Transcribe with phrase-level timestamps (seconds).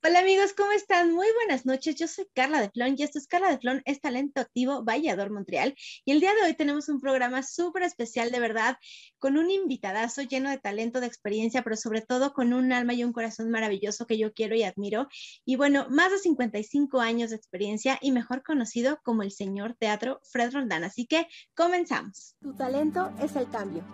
[0.00, 1.12] Hola amigos, ¿cómo están?
[1.12, 1.96] Muy buenas noches.
[1.96, 5.30] Yo soy Carla de Flon y esto es Carla de Flon, es Talento Activo Vallador
[5.30, 5.74] Montreal.
[6.04, 8.76] Y el día de hoy tenemos un programa súper especial, de verdad,
[9.18, 13.02] con un invitadazo lleno de talento, de experiencia, pero sobre todo con un alma y
[13.02, 15.08] un corazón maravilloso que yo quiero y admiro.
[15.44, 20.20] Y bueno, más de 55 años de experiencia y mejor conocido como el señor teatro
[20.30, 20.84] Fred Roldán.
[20.84, 21.26] Así que
[21.56, 22.36] comenzamos.
[22.40, 23.84] Tu talento es el cambio.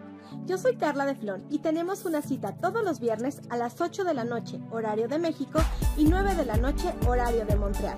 [0.46, 4.04] Yo soy Carla de Flon y tenemos una cita todos los viernes a las 8
[4.04, 5.60] de la noche, horario de México,
[5.96, 7.96] y 9 de la noche, horario de Montreal.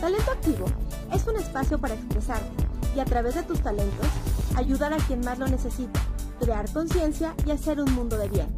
[0.00, 0.66] Talento Activo
[1.12, 2.50] es un espacio para expresarte
[2.96, 4.06] y a través de tus talentos
[4.56, 6.00] ayudar a quien más lo necesita,
[6.40, 8.48] crear conciencia y hacer un mundo de bien.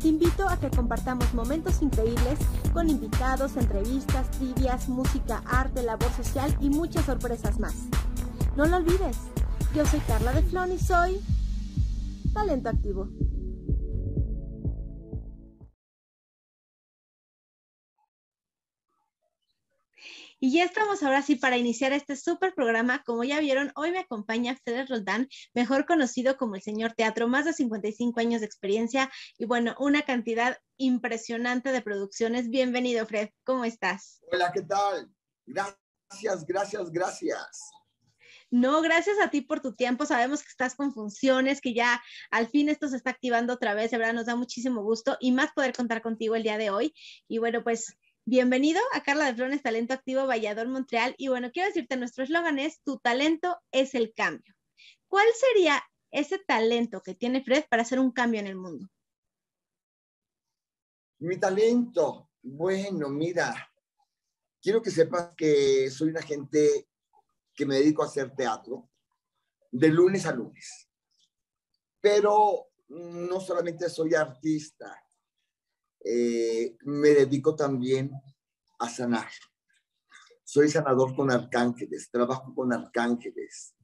[0.00, 2.38] Te invito a que compartamos momentos increíbles
[2.72, 7.74] con invitados, entrevistas, trivias, música, arte, labor social y muchas sorpresas más.
[8.56, 9.16] No lo olvides,
[9.74, 11.20] yo soy Carla de Flon y soy
[12.32, 13.08] Talento Activo.
[20.42, 23.02] Y ya estamos ahora sí para iniciar este súper programa.
[23.04, 27.44] Como ya vieron, hoy me acompaña Fred Roldán, mejor conocido como el señor teatro, más
[27.44, 32.48] de 55 años de experiencia y bueno, una cantidad impresionante de producciones.
[32.48, 33.28] Bienvenido, Fred.
[33.44, 34.22] ¿Cómo estás?
[34.32, 35.12] Hola, ¿qué tal?
[35.44, 37.70] Gracias, gracias, gracias.
[38.50, 40.06] No, gracias a ti por tu tiempo.
[40.06, 43.90] Sabemos que estás con funciones, que ya al fin esto se está activando otra vez.
[43.90, 46.94] De verdad, nos da muchísimo gusto y más poder contar contigo el día de hoy.
[47.28, 47.94] Y bueno, pues
[48.30, 51.16] Bienvenido a Carla de Flones, Talento Activo Vallador Montreal.
[51.18, 54.54] Y bueno, quiero decirte, nuestro eslogan es, tu talento es el cambio.
[55.08, 55.82] ¿Cuál sería
[56.12, 58.86] ese talento que tiene Fred para hacer un cambio en el mundo?
[61.18, 63.68] Mi talento, bueno, mira,
[64.62, 66.86] quiero que sepas que soy una gente
[67.52, 68.92] que me dedico a hacer teatro
[69.72, 70.88] de lunes a lunes.
[72.00, 75.02] Pero no solamente soy artista,
[76.04, 78.10] eh, me dedico también
[78.78, 79.28] a sanar.
[80.44, 83.74] Soy sanador con arcángeles, trabajo con arcángeles.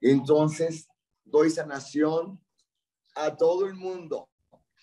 [0.00, 0.88] Entonces,
[1.24, 2.40] doy sanación
[3.14, 4.30] a todo el mundo.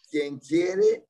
[0.09, 1.07] Quien quiere,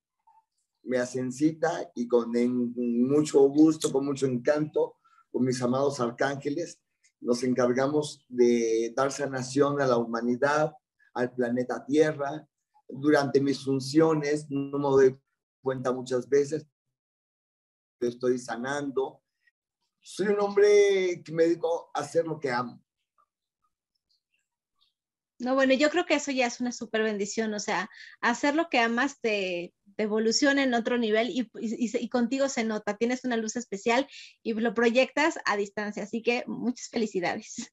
[0.83, 2.31] me hacen cita y con
[2.75, 4.97] mucho gusto, con mucho encanto,
[5.31, 6.79] con mis amados arcángeles,
[7.21, 10.73] nos encargamos de dar sanación a la humanidad,
[11.13, 12.47] al planeta Tierra.
[12.87, 15.19] Durante mis funciones, no me doy
[15.61, 16.65] cuenta muchas veces,
[17.99, 19.21] estoy sanando.
[20.01, 22.83] Soy un hombre que me dedico a hacer lo que amo.
[25.41, 27.89] No, bueno, yo creo que eso ya es una súper bendición, o sea,
[28.19, 33.23] hacer lo que amas te, evoluciona en otro nivel y, y, contigo se nota, tienes
[33.23, 34.07] una luz especial
[34.43, 37.71] y lo proyectas a distancia, así que muchas felicidades.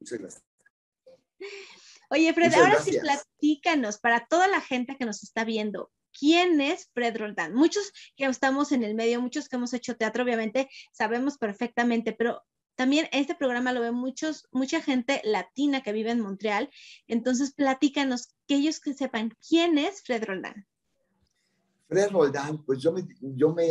[0.00, 1.76] Muchas gracias.
[2.10, 5.90] Oye, Fred, ahora sí platícanos para toda la gente que nos está viendo.
[6.18, 7.54] ¿Quién es Fred Roldán?
[7.54, 12.42] Muchos que estamos en el medio, muchos que hemos hecho teatro, obviamente sabemos perfectamente, pero
[12.76, 16.70] también este programa lo ve muchos, mucha gente latina que vive en Montreal.
[17.06, 20.66] Entonces, platícanos, que ellos que sepan quién es Fred Roldán.
[21.88, 23.66] Fred Roldán, pues yo me, yo me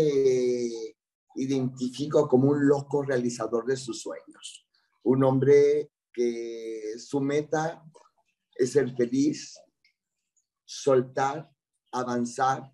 [1.35, 4.65] identifico como un loco realizador de sus sueños.
[5.03, 7.83] Un hombre que su meta
[8.55, 9.59] es ser feliz,
[10.63, 11.49] soltar,
[11.91, 12.71] avanzar,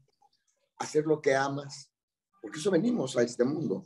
[0.77, 1.91] hacer lo que amas,
[2.41, 3.83] porque eso venimos a este mundo.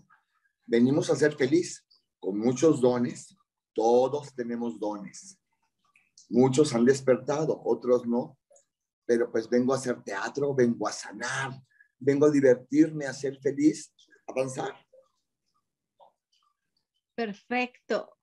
[0.66, 1.85] Venimos a ser feliz
[2.19, 3.35] con muchos dones,
[3.73, 5.38] todos tenemos dones.
[6.29, 8.38] Muchos han despertado, otros no,
[9.06, 11.51] pero pues vengo a hacer teatro, vengo a sanar,
[12.00, 13.94] vengo a divertirme, a ser feliz,
[14.27, 14.74] avanzar.
[17.13, 18.14] Perfecto.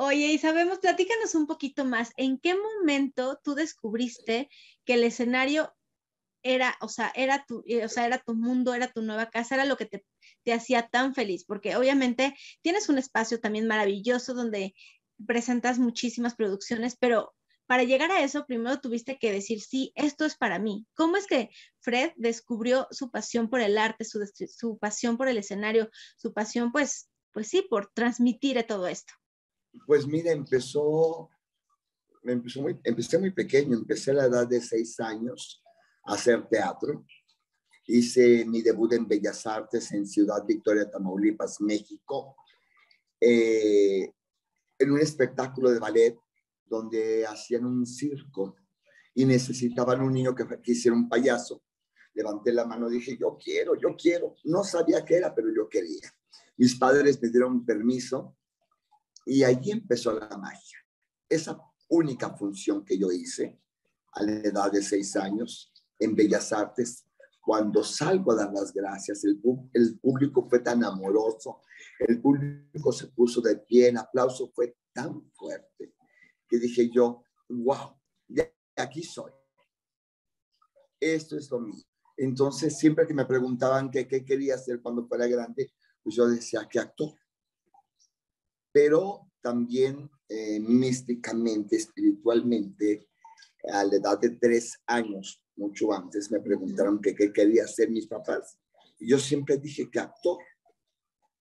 [0.00, 4.48] Oye, y sabemos, platícanos un poquito más, ¿en qué momento tú descubriste
[4.84, 5.74] que el escenario
[6.44, 9.56] era, o sea, era tu, eh, o sea, era tu mundo, era tu nueva casa,
[9.56, 10.06] era lo que te,
[10.44, 11.44] te hacía tan feliz?
[11.44, 14.72] Porque obviamente tienes un espacio también maravilloso donde
[15.26, 17.34] presentas muchísimas producciones, pero
[17.66, 20.86] para llegar a eso, primero tuviste que decir, sí, esto es para mí.
[20.94, 21.50] ¿Cómo es que
[21.80, 26.70] Fred descubrió su pasión por el arte, su, su pasión por el escenario, su pasión,
[26.70, 29.12] pues, pues sí, por transmitir todo esto?
[29.86, 31.30] Pues mira, empezó,
[32.24, 35.62] empezó muy, empecé muy pequeño, empecé a la edad de seis años
[36.04, 37.04] hacer teatro.
[37.86, 42.36] Hice mi debut en Bellas Artes en Ciudad Victoria, Tamaulipas, México,
[43.20, 44.12] eh,
[44.78, 46.18] en un espectáculo de ballet
[46.64, 48.56] donde hacían un circo
[49.14, 51.62] y necesitaban un niño que, que hiciera un payaso.
[52.14, 54.36] Levanté la mano dije, yo quiero, yo quiero.
[54.44, 56.12] No sabía qué era, pero yo quería.
[56.56, 58.37] Mis padres me dieron permiso
[59.26, 60.78] y allí empezó la magia.
[61.28, 63.60] Esa única función que yo hice
[64.12, 67.04] a la edad de seis años en Bellas Artes,
[67.40, 69.40] cuando salgo a dar las gracias, el,
[70.00, 71.62] público fue tan amoroso,
[71.98, 75.94] el público se puso de pie, el aplauso fue tan fuerte
[76.46, 79.32] que dije yo, wow, de aquí soy.
[81.00, 81.84] Esto es lo mío.
[82.16, 85.72] Entonces, siempre que me preguntaban qué, qué quería hacer cuando fuera grande,
[86.02, 87.14] pues yo decía que actor.
[88.80, 93.08] Pero también eh, místicamente, espiritualmente,
[93.72, 98.56] a la edad de tres años, mucho antes, me preguntaron qué quería hacer mis papás.
[99.00, 100.38] Y yo siempre dije que actor.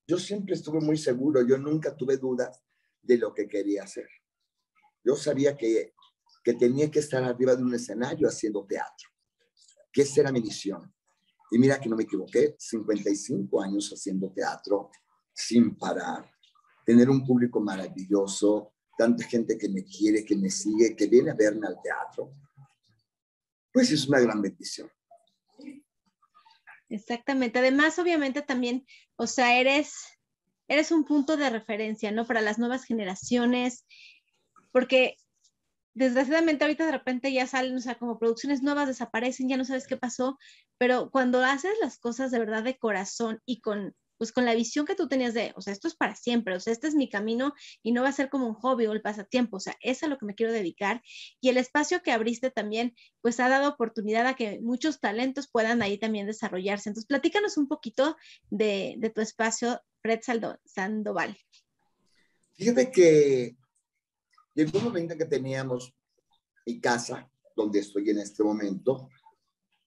[0.07, 2.59] Yo siempre estuve muy seguro, yo nunca tuve dudas
[3.03, 4.09] de lo que quería hacer.
[5.03, 5.93] Yo sabía que,
[6.43, 9.09] que tenía que estar arriba de un escenario haciendo teatro,
[9.93, 10.91] que esa era mi misión.
[11.51, 14.89] Y mira que no me equivoqué, 55 años haciendo teatro
[15.31, 16.27] sin parar,
[16.87, 21.33] tener un público maravilloso, tanta gente que me quiere, que me sigue, que viene a
[21.33, 22.33] verme al teatro,
[23.73, 24.89] pues es una gran bendición.
[26.87, 27.59] Exactamente.
[27.59, 28.85] Además, obviamente también,
[29.17, 29.95] o sea, eres,
[30.69, 32.25] eres un punto de referencia, ¿no?
[32.25, 33.85] Para las nuevas generaciones,
[34.71, 35.17] porque
[35.93, 39.87] desgraciadamente ahorita de repente ya salen, o sea, como producciones nuevas desaparecen, ya no sabes
[39.87, 40.39] qué pasó,
[40.77, 44.85] pero cuando haces las cosas de verdad de corazón y con pues con la visión
[44.85, 47.09] que tú tenías de, o sea, esto es para siempre, o sea, este es mi
[47.09, 47.53] camino
[47.83, 50.07] y no va a ser como un hobby o el pasatiempo, o sea, es a
[50.07, 51.01] lo que me quiero dedicar.
[51.39, 55.81] Y el espacio que abriste también, pues ha dado oportunidad a que muchos talentos puedan
[55.81, 56.89] ahí también desarrollarse.
[56.89, 58.17] Entonces, platícanos un poquito
[58.49, 60.21] de, tu espacio, Fred
[60.65, 61.37] Sandoval.
[62.53, 63.55] Fíjate que
[64.53, 65.93] llegó un momento en que teníamos
[66.65, 69.09] mi casa, donde estoy en este momento,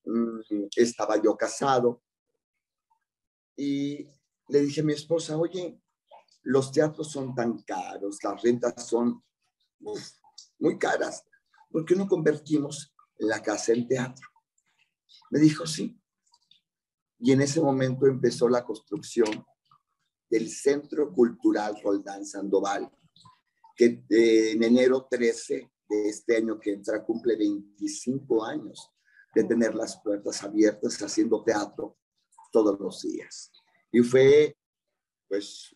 [0.04, 0.40] mm,
[0.76, 2.02] estaba yo casado
[3.56, 4.08] y
[4.50, 5.80] le dije a mi esposa, oye,
[6.42, 9.22] los teatros son tan caros, las rentas son
[10.58, 11.24] muy caras,
[11.70, 14.26] ¿por qué no convertimos la casa en teatro?
[15.30, 15.96] Me dijo, sí.
[17.18, 19.44] Y en ese momento empezó la construcción
[20.28, 22.90] del Centro Cultural Roldán Sandoval,
[23.76, 28.90] que eh, en enero 13 de este año que entra cumple 25 años
[29.34, 31.98] de tener las puertas abiertas haciendo teatro
[32.52, 33.50] todos los días.
[33.92, 34.56] Y fue,
[35.28, 35.74] pues,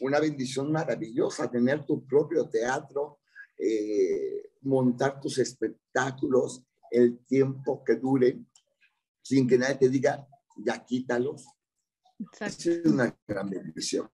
[0.00, 3.20] una bendición maravillosa tener tu propio teatro,
[3.58, 8.38] eh, montar tus espectáculos el tiempo que dure,
[9.22, 11.46] sin que nadie te diga, ya quítalos.
[12.40, 14.10] Es una gran bendición.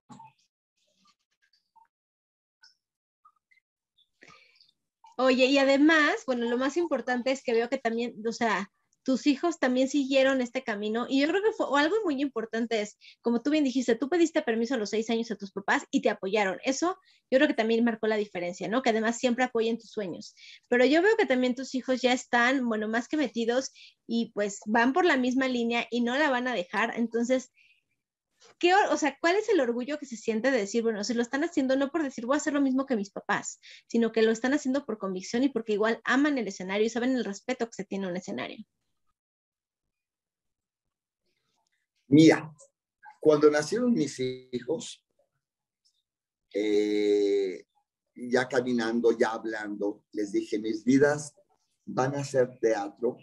[5.17, 8.71] Oye, y además, bueno, lo más importante es que veo que también, o sea,
[9.03, 11.05] tus hijos también siguieron este camino.
[11.09, 14.41] Y yo creo que fue algo muy importante es, como tú bien dijiste, tú pediste
[14.41, 16.59] permiso a los seis años a tus papás y te apoyaron.
[16.63, 16.97] Eso
[17.29, 18.81] yo creo que también marcó la diferencia, ¿no?
[18.81, 20.35] Que además siempre apoyen tus sueños.
[20.69, 23.71] Pero yo veo que también tus hijos ya están, bueno, más que metidos
[24.07, 26.93] y pues van por la misma línea y no la van a dejar.
[26.95, 27.51] Entonces,
[28.59, 31.21] ¿qué, o sea, ¿cuál es el orgullo que se siente de decir, bueno, si lo
[31.21, 34.21] están haciendo no por decir voy a hacer lo mismo que mis papás, sino que
[34.21, 37.65] lo están haciendo por convicción y porque igual aman el escenario y saben el respeto
[37.67, 38.65] que se tiene a un escenario?
[42.13, 42.55] Mira,
[43.19, 45.03] cuando nacieron mis hijos,
[46.53, 47.65] eh,
[48.13, 51.33] ya caminando, ya hablando, les dije, mis vidas
[51.85, 53.17] van a ser teatro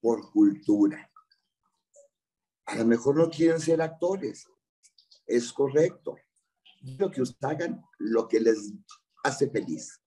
[0.00, 1.10] por cultura.
[2.66, 4.46] A lo mejor no quieren ser actores,
[5.26, 6.14] es correcto.
[6.96, 8.72] Lo que ustedes hagan, lo que les
[9.24, 10.00] hace feliz.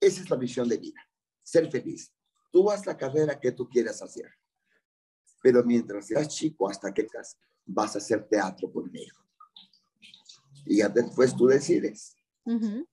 [0.00, 1.06] Esa es la misión de vida,
[1.42, 2.10] ser feliz.
[2.50, 4.30] Tú haz la carrera que tú quieras hacer.
[5.42, 9.18] Pero mientras seas chico, hasta que casas, vas a hacer teatro conmigo.
[10.66, 12.16] Y ya después tú decides.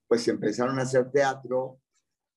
[0.08, 1.80] Pues empezaron a hacer teatro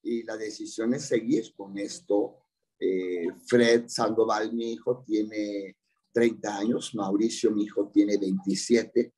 [0.03, 2.39] y la decisión es seguir con esto.
[2.79, 5.77] Eh, Fred Sandoval, mi hijo, tiene
[6.13, 9.01] 30 años, Mauricio, mi hijo, tiene 27.
[9.01, 9.13] Eh,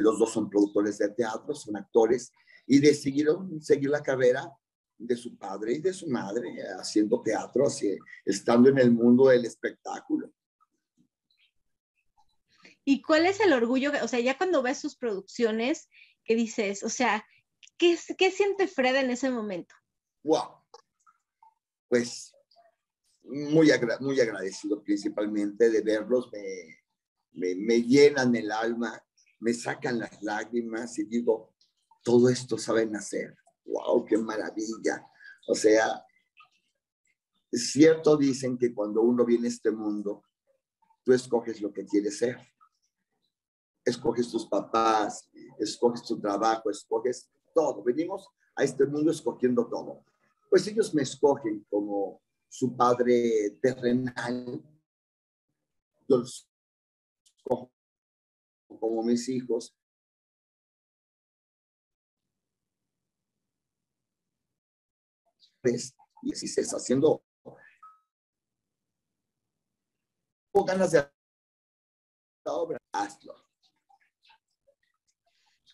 [0.00, 2.32] los dos son productores de teatro, son actores
[2.66, 4.50] y decidieron seguir la carrera
[4.96, 9.44] de su padre y de su madre haciendo teatro, así, estando en el mundo del
[9.44, 10.32] espectáculo.
[12.84, 13.92] ¿Y cuál es el orgullo?
[14.02, 15.88] O sea, ya cuando ves sus producciones,
[16.24, 16.82] ¿qué dices?
[16.82, 17.24] O sea,
[17.78, 19.74] ¿qué, siente Fred en ese momento?
[20.24, 20.62] Wow.
[21.88, 22.34] Pues
[23.22, 23.70] muy,
[24.00, 26.30] muy agradecido principalmente de verlos,
[27.32, 29.02] me, me, llenan el alma,
[29.40, 31.54] me sacan las lágrimas y digo,
[32.02, 33.36] todo esto saben hacer.
[33.64, 34.04] ¡Wow!
[34.04, 35.06] ¡Qué maravilla!
[35.46, 36.04] O sea,
[37.50, 40.24] es cierto, dicen que cuando uno viene a este mundo,
[41.04, 42.51] tú escoges lo que quieres ser.
[43.84, 47.82] Escoges tus papás, escoges tu trabajo, escoges todo.
[47.82, 50.04] Venimos a este mundo escogiendo todo.
[50.48, 54.62] Pues ellos me escogen como su padre terrenal,
[56.08, 56.48] yo los
[57.44, 59.74] como mis hijos.
[65.62, 67.24] Pues, y si se está haciendo
[70.66, 70.98] ganas de
[72.44, 73.34] la obra, hazlo.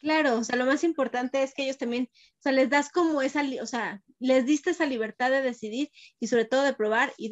[0.00, 3.20] Claro, o sea, lo más importante es que ellos también, o sea, les das como
[3.20, 5.90] esa, o sea, les diste esa libertad de decidir
[6.20, 7.30] y sobre todo de probar y,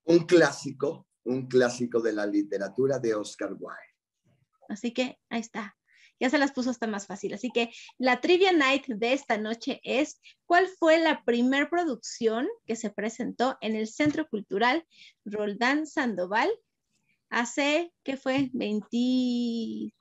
[0.04, 3.96] Un clásico, un clásico de la literatura de Oscar Wilde.
[4.68, 5.74] Así que ahí está.
[6.20, 7.32] Ya se las puso hasta más fácil.
[7.32, 12.76] Así que la trivia night de esta noche es, ¿cuál fue la primer producción que
[12.76, 14.86] se presentó en el Centro Cultural
[15.24, 16.50] Roldán Sandoval
[17.30, 18.50] hace, ¿qué fue?
[18.52, 19.94] 20...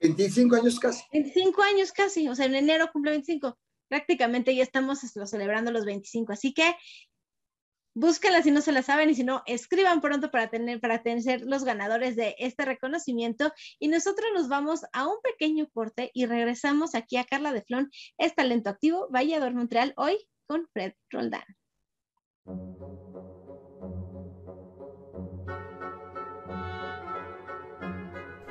[0.00, 1.02] 25 años casi.
[1.14, 6.32] 25 años casi, o sea, en enero cumple 25 prácticamente ya estamos celebrando los 25,
[6.32, 6.74] así que
[7.94, 11.42] búsquenla si no se la saben y si no, escriban pronto para tener, para tener
[11.42, 13.52] los ganadores de este reconocimiento.
[13.80, 17.90] Y nosotros nos vamos a un pequeño corte y regresamos aquí a Carla de Flon,
[18.16, 20.16] es talento activo, Valladolid Montreal, hoy
[20.46, 21.44] con Fred Roldán.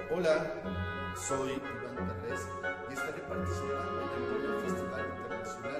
[0.09, 2.47] Hola, soy Iván Terrés
[2.89, 3.96] y estaré participando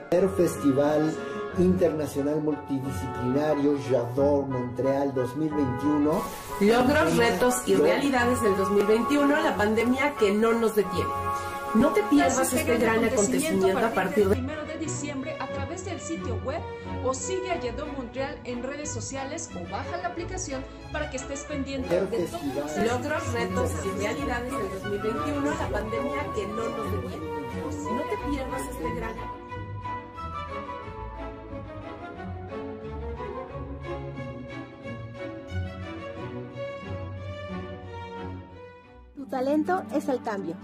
[0.09, 1.13] Festival
[1.57, 6.21] Internacional Multidisciplinario Jador Montreal 2021.
[6.61, 11.09] Logros, retos y realidades del 2021, la pandemia que no nos detiene.
[11.75, 15.99] No te pierdas este gran acontecimiento a partir del 1 de diciembre a través del
[15.99, 16.61] sitio web
[17.03, 21.43] o sigue a Yador Montreal en redes sociales o baja la aplicación para que estés
[21.43, 24.69] pendiente de todos los logros, retos y realidades del
[25.01, 27.37] 2021, la pandemia que no nos detiene.
[27.67, 29.36] No te pierdas este gran
[39.29, 40.55] talento es el cambio.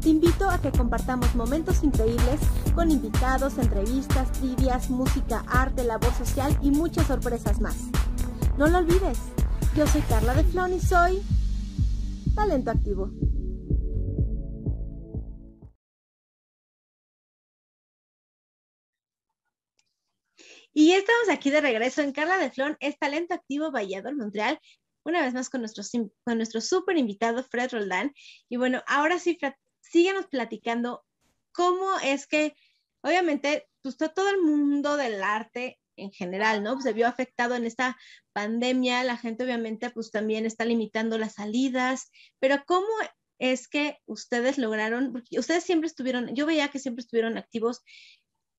[0.00, 2.40] Te invito a que compartamos momentos increíbles
[2.74, 7.76] con invitados, entrevistas, trivias, música, arte, labor social y muchas sorpresas más.
[8.58, 9.18] No lo olvides,
[9.76, 11.22] yo soy Carla de Flon y soy
[12.34, 13.10] Talento Activo.
[20.76, 24.58] Y estamos aquí de regreso en Carla de Flon, es Talento Activo Valladolid, Montreal
[25.04, 25.82] una vez más con nuestro,
[26.24, 28.12] con nuestro súper invitado Fred Roldán.
[28.48, 31.04] Y bueno, ahora sí, Fred, síguenos platicando
[31.52, 32.54] cómo es que,
[33.02, 36.80] obviamente, pues todo el mundo del arte en general, ¿no?
[36.80, 37.96] se vio afectado en esta
[38.32, 42.88] pandemia, la gente obviamente pues también está limitando las salidas, pero ¿cómo
[43.38, 47.82] es que ustedes lograron, porque ustedes siempre estuvieron, yo veía que siempre estuvieron activos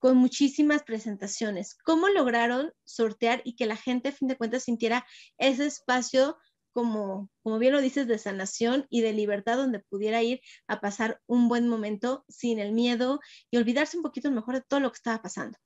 [0.05, 1.75] con muchísimas presentaciones.
[1.83, 5.03] ¿Cómo lograron sortear y que la gente, a fin de cuentas, sintiera
[5.39, 6.37] ese espacio
[6.73, 11.23] como, como bien lo dices, de sanación y de libertad donde pudiera ir a pasar
[11.25, 13.19] un buen momento sin el miedo
[13.49, 15.57] y olvidarse un poquito mejor de todo lo que estaba pasando?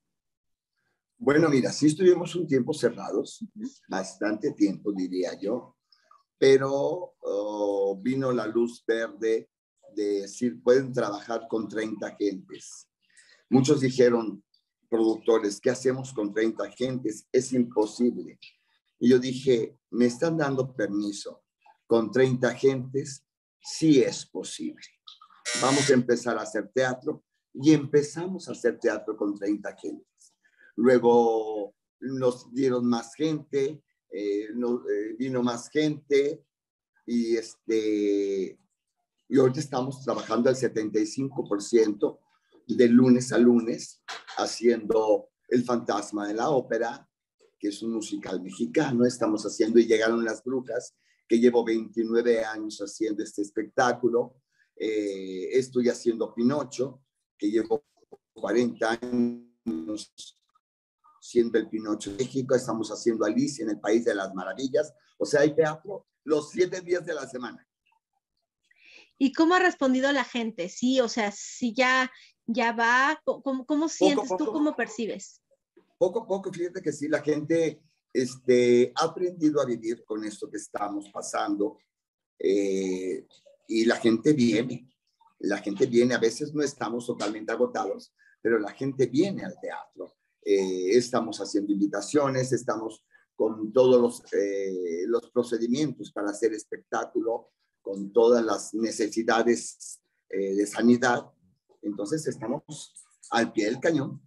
[1.18, 3.46] Bueno, mira, sí estuvimos un tiempo cerrados,
[3.90, 5.76] bastante tiempo diría yo,
[6.38, 9.50] pero oh, vino la luz verde
[9.94, 12.89] de decir, pueden trabajar con 30 gentes.
[13.50, 14.44] Muchos dijeron,
[14.90, 17.28] productores, ¿qué hacemos con 30 gentes?
[17.32, 18.40] Es imposible.
[19.00, 21.44] Y yo dije, me están dando permiso.
[21.88, 23.26] Con 30 gentes,
[23.62, 24.86] sí es posible.
[25.62, 30.34] Vamos a empezar a hacer teatro y empezamos a hacer teatro con 30 gentes.
[30.76, 36.44] Luego nos dieron más gente, eh, eh, vino más gente
[37.06, 38.60] y este
[39.32, 42.20] y ahorita estamos trabajando al 75%
[42.76, 44.02] de lunes a lunes
[44.38, 47.10] haciendo El fantasma de la ópera,
[47.58, 50.96] que es un musical mexicano, estamos haciendo y llegaron las brujas,
[51.28, 54.36] que llevo 29 años haciendo este espectáculo,
[54.76, 57.02] eh, estoy haciendo Pinocho,
[57.38, 57.84] que llevo
[58.34, 60.26] 40 años
[61.20, 65.26] siendo el Pinocho de México, estamos haciendo Alicia en el País de las Maravillas, o
[65.26, 67.68] sea, hay teatro los siete días de la semana.
[69.22, 70.70] ¿Y cómo ha respondido la gente?
[70.70, 72.10] Sí, o sea, si ya,
[72.48, 75.42] ya va, ¿cómo, cómo sientes tú, cómo percibes?
[75.98, 77.84] Poco a poco, fíjate que sí, la gente
[78.14, 81.78] este, ha aprendido a vivir con esto que estamos pasando
[82.40, 83.28] eh,
[83.68, 84.90] y la gente viene,
[85.40, 90.16] la gente viene, a veces no estamos totalmente agotados, pero la gente viene al teatro.
[90.42, 98.12] Eh, estamos haciendo invitaciones, estamos con todos los, eh, los procedimientos para hacer espectáculo, con
[98.12, 101.26] todas las necesidades eh, de sanidad.
[101.82, 102.94] Entonces estamos
[103.32, 104.22] al pie del cañón.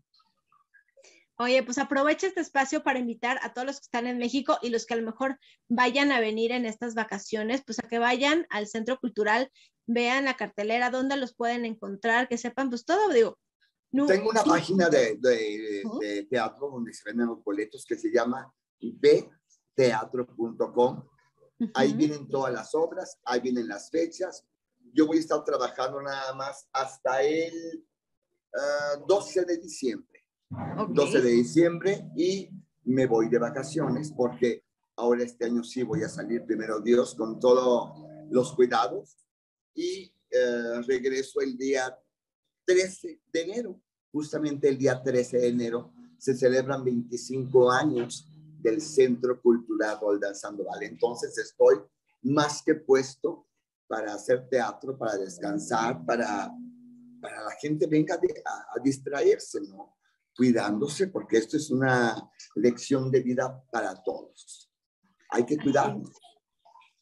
[1.38, 4.70] Oye, pues aprovecha este espacio para invitar a todos los que están en México y
[4.70, 5.38] los que a lo mejor
[5.68, 9.50] vayan a venir en estas vacaciones, pues a que vayan al Centro Cultural,
[9.86, 13.38] vean la cartelera, dónde los pueden encontrar, que sepan, pues todo, digo,
[14.06, 21.04] tengo una página de, de, teatro donde se venden los boletos que se llama bteatro.com.
[21.74, 24.44] Ahí vienen todas las obras, ahí vienen las fechas.
[24.92, 27.84] Yo voy a estar trabajando nada más hasta el
[29.06, 30.24] 12 ah, de diciembre.
[30.88, 32.50] 12 de diciembre y
[32.84, 34.64] me voy de vacaciones porque
[34.96, 39.16] ahora este año sí voy a salir primero Dios con todos los cuidados
[39.74, 41.96] y eh, regreso el día
[42.64, 48.28] 13 de enero, justamente el día 13 de enero, se celebran 25 años
[48.62, 50.82] del Centro Cultural Roldán Sandoval.
[50.82, 51.76] Entonces estoy
[52.22, 53.48] más que puesto
[53.86, 56.50] para hacer teatro, para descansar, para,
[57.20, 59.98] para la gente venga a, distraerse, ¿no?
[60.34, 64.70] Cuidándose, porque esto es una lección de vida para todos.
[65.30, 66.10] Hay que cuidarnos,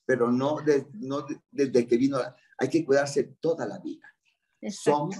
[0.04, 0.56] pero no,
[0.94, 2.18] no desde que vino,
[2.58, 4.06] hay que cuidarse toda la vida.
[4.68, 5.16] Somos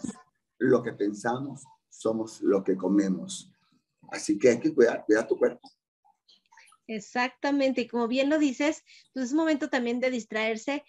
[0.59, 3.53] lo que pensamos, somos lo que comemos.
[4.11, 5.69] Así que hay que cuidar, cuidar tu cuerpo.
[6.91, 10.85] Exactamente, y como bien lo dices, pues es momento también de distraerse.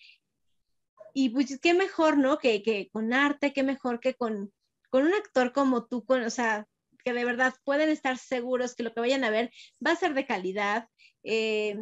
[1.14, 2.40] Y pues qué mejor, ¿no?
[2.40, 4.52] Que, que con arte, qué mejor que con,
[4.90, 6.68] con un actor como tú, con, o sea,
[7.06, 9.52] que de verdad pueden estar seguros que lo que vayan a ver
[9.86, 10.90] va a ser de calidad.
[11.24, 11.78] Eh,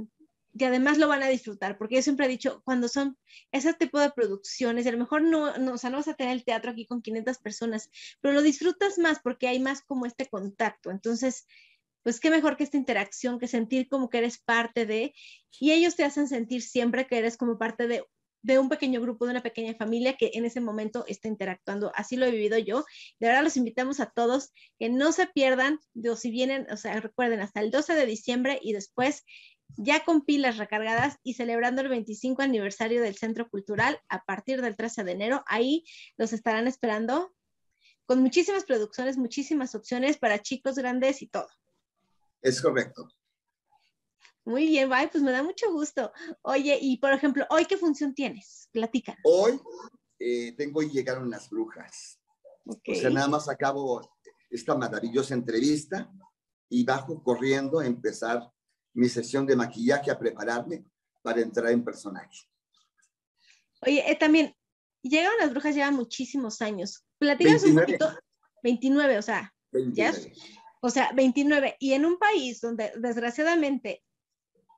[0.54, 3.18] y además lo van a disfrutar, porque yo siempre he dicho, cuando son
[3.54, 6.34] ese tipo de producciones, a lo mejor no, no, o sea, no vas a tener
[6.34, 10.28] el teatro aquí con 500 personas, pero lo disfrutas más porque hay más como este
[10.28, 10.92] contacto.
[10.92, 11.46] Entonces,
[12.04, 15.14] pues qué mejor que esta interacción, que sentir como que eres parte de,
[15.60, 18.04] y ellos te hacen sentir siempre que eres como parte de,
[18.58, 21.92] un pequeño grupo, de una pequeña familia que en ese momento está interactuando.
[21.94, 22.86] Así lo he vivido yo.
[23.20, 27.00] De verdad los invitamos a todos que no se pierdan, o si vienen, o sea,
[27.02, 29.24] recuerden, hasta el 12 de diciembre y después
[29.78, 34.76] ya con pilas recargadas y celebrando el 25 aniversario del Centro Cultural a partir del
[34.76, 35.44] 13 de enero.
[35.46, 35.84] Ahí
[36.18, 37.34] los estarán esperando
[38.06, 41.48] con muchísimas producciones, muchísimas opciones para chicos, grandes y todo.
[42.42, 43.10] Es correcto.
[44.46, 46.12] Muy bien, bye, pues me da mucho gusto.
[46.42, 48.68] Oye, y por ejemplo, ¿hoy qué función tienes?
[48.72, 49.16] Platica.
[49.24, 49.60] Hoy
[50.18, 52.20] eh, tengo y llegaron las brujas.
[52.66, 54.02] O sea, nada más acabo
[54.50, 56.12] esta maravillosa entrevista
[56.70, 58.50] y bajo corriendo a empezar
[58.94, 60.86] mi sesión de maquillaje a prepararme
[61.22, 62.48] para entrar en personaje.
[63.82, 64.56] Oye, eh, también,
[65.02, 67.04] llegaron las brujas llevan muchísimos años.
[67.18, 68.18] Platícanos un poquito.
[68.64, 69.54] 29, o sea,
[69.94, 70.14] ya
[70.82, 71.76] O sea, 29.
[71.80, 74.04] Y en un país donde desgraciadamente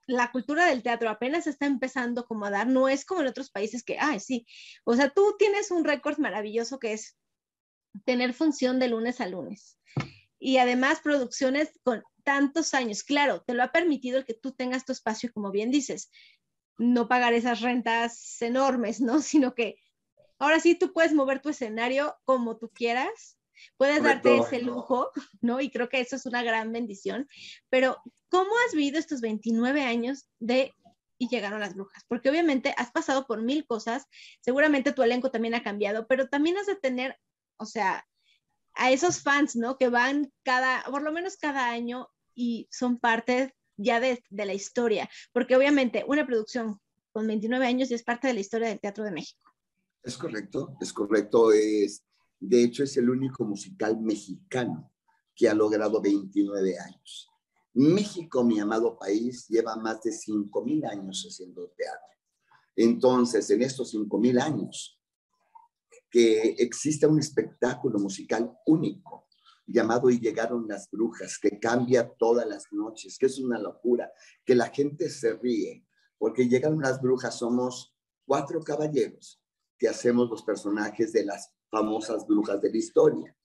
[0.07, 3.83] la cultura del teatro apenas está empezando a dar, no es como en otros países
[3.83, 4.45] que, ay, sí,
[4.83, 7.17] o sea, tú tienes un récord maravilloso que es
[8.05, 9.77] tener función de lunes a lunes.
[10.39, 13.03] Y además producciones con tantos años.
[13.03, 16.09] Claro, te lo ha permitido el que tú tengas tu espacio, como bien dices,
[16.77, 19.21] no pagar esas rentas enormes, ¿no?
[19.21, 19.75] Sino que
[20.39, 23.37] ahora sí tú puedes mover tu escenario como tú quieras,
[23.77, 25.61] puedes darte ese lujo, ¿no?
[25.61, 27.27] Y creo que eso es una gran bendición.
[27.69, 27.97] Pero,
[28.29, 30.73] ¿cómo has vivido estos 29 años de
[31.17, 32.03] y llegaron las brujas?
[32.07, 34.07] Porque obviamente has pasado por mil cosas,
[34.41, 37.17] seguramente tu elenco también ha cambiado, pero también has de tener,
[37.57, 38.05] o sea,
[38.73, 39.77] a esos fans, ¿no?
[39.77, 44.53] Que van cada, por lo menos cada año y son parte ya de, de, la
[44.53, 46.79] historia, porque obviamente una producción
[47.11, 49.51] con 29 años ya es parte de la historia del Teatro de México.
[50.03, 51.51] Es correcto, es correcto.
[51.51, 52.03] Es,
[52.41, 54.91] de hecho, es el único musical mexicano
[55.35, 57.29] que ha logrado 29 años.
[57.73, 62.17] México, mi amado país, lleva más de 5.000 años haciendo teatro.
[62.75, 64.99] Entonces, en estos 5.000 años,
[66.09, 69.27] que existe un espectáculo musical único,
[69.67, 74.11] llamado Y llegaron las brujas, que cambia todas las noches, que es una locura,
[74.43, 75.85] que la gente se ríe,
[76.17, 79.41] porque llegaron las brujas, somos cuatro caballeros
[79.77, 83.35] que hacemos los personajes de las famosas brujas de la historia.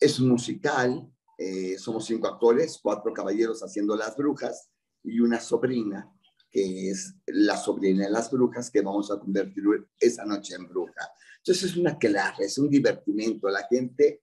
[0.00, 4.70] Es un musical, eh, somos cinco actores, cuatro caballeros haciendo las brujas
[5.04, 6.12] y una sobrina
[6.50, 9.64] que es la sobrina de las brujas que vamos a convertir
[10.00, 11.12] esa noche en bruja.
[11.38, 13.48] Entonces es una clase, es un divertimento.
[13.48, 14.22] La gente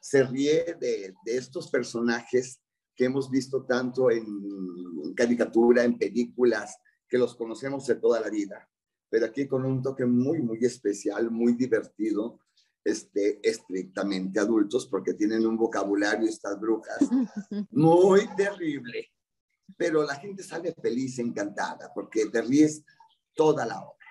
[0.00, 2.60] se ríe de, estos personajes
[2.94, 6.76] que hemos visto tanto en, caricatura, en películas,
[7.08, 8.68] que los conocemos de toda la vida,
[9.14, 12.40] pero aquí con un toque muy, muy especial, muy divertido,
[12.82, 16.98] este, estrictamente adultos, porque tienen un vocabulario, estas brujas,
[17.70, 19.12] muy terrible.
[19.76, 22.82] Pero la gente sale feliz, encantada, porque te ríes
[23.34, 24.04] toda la hora.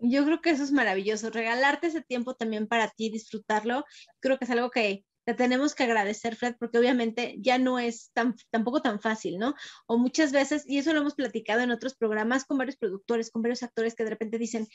[0.00, 3.84] Yo creo que eso es maravilloso, regalarte ese tiempo también para ti, disfrutarlo,
[4.18, 8.12] creo que es algo que te tenemos que agradecer, Fred, porque obviamente ya no es
[8.50, 9.54] tampoco tan fácil, ¿no?
[9.86, 13.42] O muchas veces, y eso lo hemos platicado en otros programas con varios productores, con
[13.42, 14.68] varios actores que de repente dicen,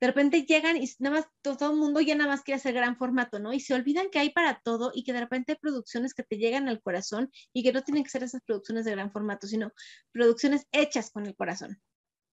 [0.00, 2.96] de repente llegan y nada más todo el mundo ya nada más quiere hacer gran
[2.96, 3.52] formato, ¿no?
[3.52, 6.36] Y se olvidan que hay para todo y que de repente hay producciones que te
[6.36, 9.72] llegan al corazón y que no tienen que ser esas producciones de gran formato, sino
[10.12, 11.80] producciones hechas con el corazón.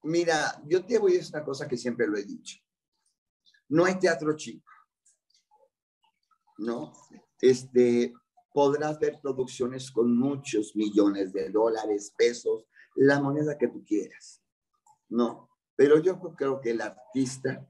[0.03, 2.57] Mira, yo te voy a decir una cosa que siempre lo he dicho.
[3.69, 4.69] No hay teatro chico.
[6.57, 6.93] ¿No?
[7.43, 8.13] Este,
[8.53, 12.63] podrás ver producciones con muchos millones de dólares, pesos,
[12.95, 14.41] la moneda que tú quieras.
[15.09, 15.49] ¿No?
[15.75, 17.67] Pero yo creo que el artista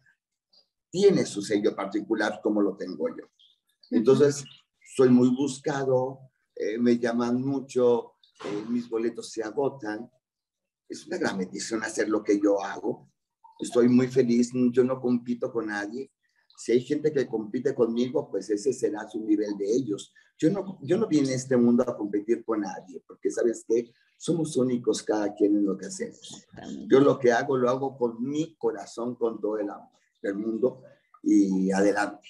[0.92, 3.26] tiene su sello particular como lo tengo yo.
[3.90, 4.46] Entonces,
[4.96, 6.20] soy muy buscado,
[6.56, 10.08] eh, me llaman mucho, eh, mis boletos se agotan,
[10.88, 13.10] es una gran bendición hacer lo que yo hago.
[13.60, 16.12] Estoy muy feliz, yo no compito con nadie.
[16.58, 20.14] Si hay gente que compite conmigo, pues ese será su nivel de ellos.
[20.38, 23.92] Yo no, yo no vine a este mundo a competir con nadie, porque sabes que
[24.18, 26.46] somos únicos cada quien en lo que hacemos.
[26.88, 29.90] Yo lo que hago, lo hago con mi corazón, con todo el amor
[30.22, 30.84] del mundo
[31.22, 32.30] y adelante.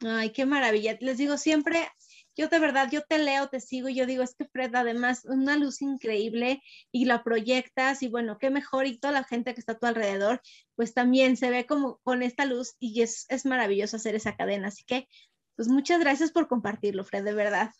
[0.00, 0.98] Ay, qué maravilla.
[1.00, 1.88] Les digo, siempre
[2.36, 5.24] yo de verdad, yo te leo, te sigo y yo digo, es que Fred, además,
[5.24, 9.60] una luz increíble y la proyectas y bueno, qué mejor y toda la gente que
[9.60, 10.40] está a tu alrededor,
[10.74, 14.68] pues también se ve como con esta luz y es, es maravilloso hacer esa cadena.
[14.68, 15.08] Así que,
[15.56, 17.70] pues muchas gracias por compartirlo, Fred, de verdad.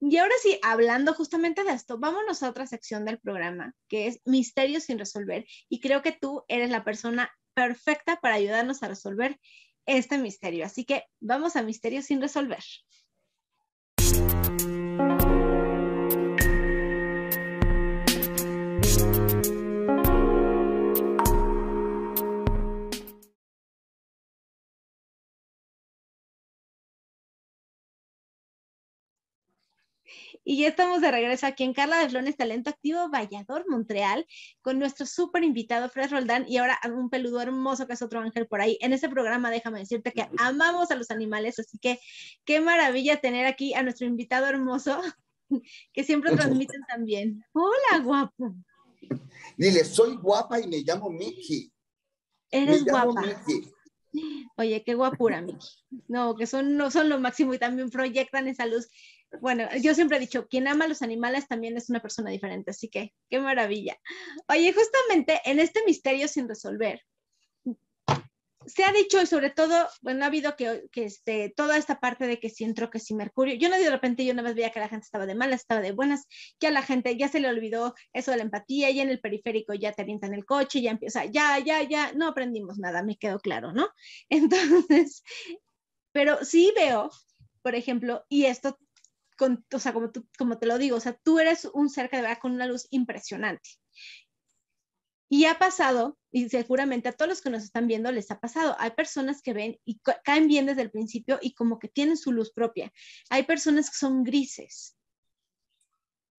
[0.00, 4.20] Y ahora sí, hablando justamente de esto, vámonos a otra sección del programa, que es
[4.24, 5.46] Misterios sin resolver.
[5.68, 9.40] Y creo que tú eres la persona perfecta para ayudarnos a resolver
[9.88, 10.66] este misterio.
[10.66, 12.62] Así que vamos a Misterios sin resolver.
[30.50, 34.26] Y ya estamos de regreso aquí en Carla de Flones Talento Activo Vallador, Montreal,
[34.62, 38.46] con nuestro súper invitado Fred Roldán y ahora un peludo hermoso que es otro ángel
[38.46, 38.78] por ahí.
[38.80, 42.00] En este programa, déjame decirte que amamos a los animales, así que
[42.46, 44.98] qué maravilla tener aquí a nuestro invitado hermoso
[45.92, 47.44] que siempre transmiten también.
[47.52, 48.54] Hola, guapo.
[49.58, 51.70] Dile, soy guapa y me llamo Miki.
[52.50, 53.22] Eres guapa.
[54.56, 55.68] Oye, qué guapura, Miki.
[56.08, 58.88] No, que son, no son lo máximo y también proyectan esa luz
[59.40, 62.70] bueno, yo siempre he dicho, quien ama a los animales también es una persona diferente,
[62.70, 63.96] así que qué maravilla.
[64.48, 67.02] Oye, justamente en este misterio sin resolver,
[68.68, 72.26] se ha dicho y sobre todo, bueno, ha habido que, que este, toda esta parte
[72.26, 74.70] de que si entró, que si Mercurio, yo no de repente yo una vez veía
[74.70, 76.26] que la gente estaba de malas, estaba de buenas,
[76.60, 79.74] ya la gente ya se le olvidó eso de la empatía, ya en el periférico
[79.74, 83.38] ya te avientan el coche, ya empieza, ya, ya, ya, no aprendimos nada, me quedó
[83.40, 83.88] claro, ¿no?
[84.28, 85.22] Entonces,
[86.12, 87.10] pero sí veo,
[87.62, 88.78] por ejemplo, y esto,
[89.36, 92.10] con, o sea, como, tú, como te lo digo, o sea, tú eres un ser
[92.10, 93.70] que de verdad con una luz impresionante.
[95.28, 98.74] Y ha pasado, y seguramente a todos los que nos están viendo les ha pasado,
[98.78, 102.32] hay personas que ven y caen bien desde el principio y como que tienen su
[102.32, 102.92] luz propia.
[103.28, 104.96] Hay personas que son grises.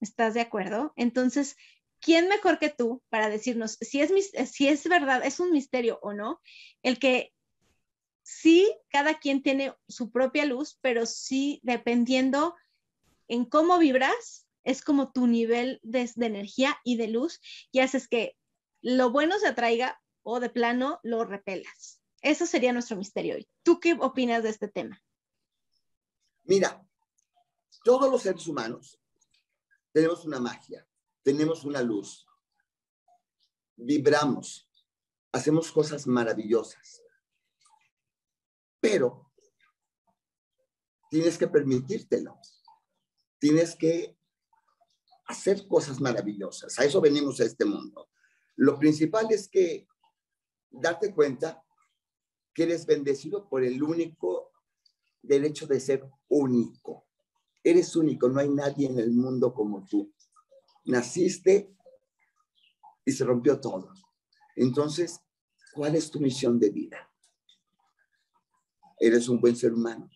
[0.01, 0.93] ¿Estás de acuerdo?
[0.95, 1.55] Entonces,
[1.99, 4.11] ¿quién mejor que tú para decirnos si es,
[4.51, 6.41] si es verdad, es un misterio o no?
[6.81, 7.33] El que
[8.23, 12.55] sí, cada quien tiene su propia luz, pero sí dependiendo
[13.27, 17.39] en cómo vibras, es como tu nivel de, de energía y de luz
[17.71, 18.35] y haces que
[18.81, 22.01] lo bueno se atraiga o de plano lo repelas.
[22.21, 23.47] Eso sería nuestro misterio hoy.
[23.63, 25.01] ¿Tú qué opinas de este tema?
[26.43, 26.85] Mira,
[27.83, 28.99] todos los seres humanos
[29.91, 30.87] tenemos una magia,
[31.23, 32.25] tenemos una luz,
[33.75, 34.69] vibramos,
[35.31, 37.01] hacemos cosas maravillosas,
[38.79, 39.31] pero
[41.09, 42.39] tienes que permitírtelo,
[43.39, 44.17] tienes que
[45.25, 48.09] hacer cosas maravillosas, a eso venimos a este mundo.
[48.59, 49.87] Lo principal es que
[50.69, 51.63] darte cuenta
[52.53, 54.51] que eres bendecido por el único
[55.21, 57.07] derecho de ser único.
[57.63, 60.13] Eres único, no hay nadie en el mundo como tú.
[60.83, 61.73] Naciste
[63.05, 63.93] y se rompió todo.
[64.57, 65.21] Entonces,
[65.73, 67.09] ¿cuál es tu misión de vida?
[68.99, 70.09] Eres un buen ser humano.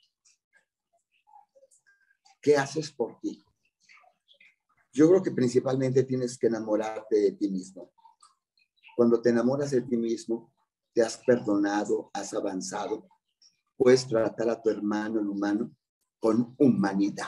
[2.41, 3.41] ¿Qué haces por ti?
[4.91, 7.93] Yo creo que principalmente tienes que enamorarte de ti mismo.
[8.95, 10.53] Cuando te enamoras de ti mismo,
[10.93, 13.07] te has perdonado, has avanzado,
[13.77, 15.75] puedes tratar a tu hermano el humano
[16.19, 17.27] con humanidad.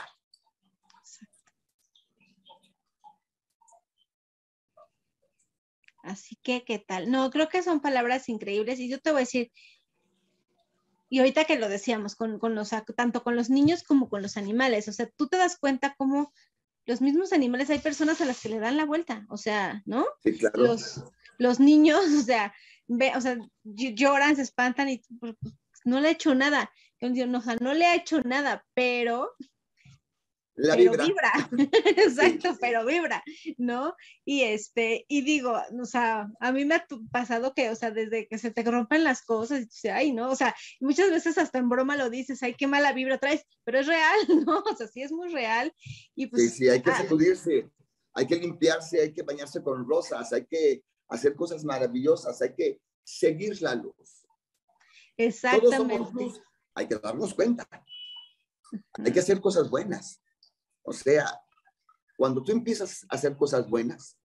[6.02, 7.10] Así que, ¿qué tal?
[7.10, 9.50] No, creo que son palabras increíbles y yo te voy a decir,
[11.08, 14.36] y ahorita que lo decíamos, con, con los, tanto con los niños como con los
[14.36, 16.32] animales, o sea, tú te das cuenta cómo
[16.84, 20.06] los mismos animales hay personas a las que le dan la vuelta, o sea, ¿no?
[20.22, 20.62] Sí, claro.
[20.62, 21.02] Los,
[21.38, 22.54] los niños, o sea,
[22.86, 26.70] ve, o sea, lloran, se espantan y pues, pues, no le ha hecho nada.
[27.00, 29.30] No, o sea, no le ha hecho nada, pero
[30.56, 31.04] la pero vibra.
[31.04, 31.50] vibra.
[31.96, 33.22] Exacto, pero vibra,
[33.58, 33.94] ¿no?
[34.24, 38.26] Y este, y digo, o sea, a mí me ha pasado que, o sea, desde
[38.26, 40.30] que se te rompen las cosas, y dices, ay, ¿no?
[40.30, 43.78] O sea, muchas veces hasta en broma lo dices, ay, qué mala vibra traes, pero
[43.78, 44.60] es real, ¿no?
[44.60, 45.72] O sea, sí es muy real.
[46.14, 47.68] Y pues, sí, sí, hay que ah, sacudirse,
[48.14, 52.80] hay que limpiarse, hay que bañarse con rosas, hay que hacer cosas maravillosas, hay que
[53.04, 53.94] seguir la luz.
[53.96, 54.28] Todos
[55.16, 55.76] exactamente.
[55.76, 56.42] somos luz,
[56.74, 57.68] hay que darnos cuenta.
[58.94, 60.20] Hay que hacer cosas buenas.
[60.82, 61.40] O sea,
[62.16, 64.18] cuando tú empiezas a hacer cosas buenas,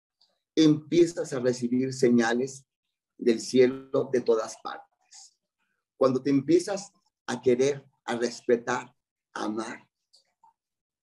[0.55, 2.65] empiezas a recibir señales
[3.17, 5.37] del cielo de todas partes.
[5.97, 6.91] Cuando te empiezas
[7.27, 8.95] a querer, a respetar,
[9.33, 9.87] a amar,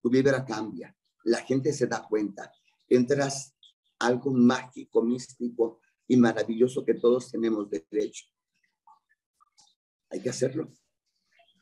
[0.02, 0.96] tu vibra cambia.
[1.24, 2.52] La gente se da cuenta.
[2.88, 3.55] Entras
[3.98, 8.26] algo mágico, místico y maravilloso que todos tenemos derecho.
[10.10, 10.72] Hay que hacerlo.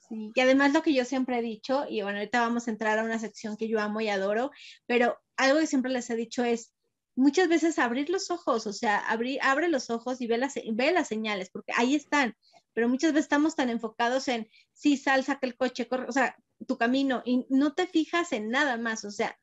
[0.09, 2.99] Sí, y además lo que yo siempre he dicho, y bueno, ahorita vamos a entrar
[2.99, 4.51] a una sección que yo amo y adoro,
[4.87, 6.75] pero algo que siempre les he dicho es
[7.17, 10.93] muchas veces abrir los ojos, o sea, abrir, abre los ojos y ve las, ve
[10.93, 12.37] las señales, porque ahí están,
[12.75, 16.37] pero muchas veces estamos tan enfocados en, sí, sal, saca el coche, corre, o sea,
[16.67, 19.39] tu camino, y no te fijas en nada más, o sea,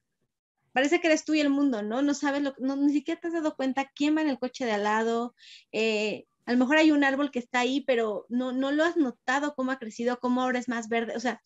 [0.71, 2.01] parece que eres tú y el mundo, ¿no?
[2.01, 4.65] No sabes, lo, no, ni siquiera te has dado cuenta quién va en el coche
[4.65, 5.35] de al lado,
[5.71, 8.97] eh, a lo mejor hay un árbol que está ahí, pero no, no lo has
[8.97, 11.41] notado cómo ha crecido, cómo ahora es más verde, o sea,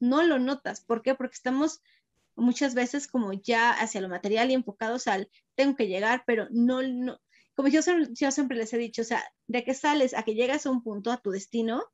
[0.00, 0.80] no lo notas.
[0.80, 1.14] ¿Por qué?
[1.14, 1.82] Porque estamos
[2.36, 6.82] muchas veces como ya hacia lo material y enfocados al tengo que llegar, pero no,
[6.82, 7.20] no
[7.60, 10.70] como yo, siempre les he dicho, o sea, de que sales a que llegas a
[10.70, 11.84] un punto, a tu destino,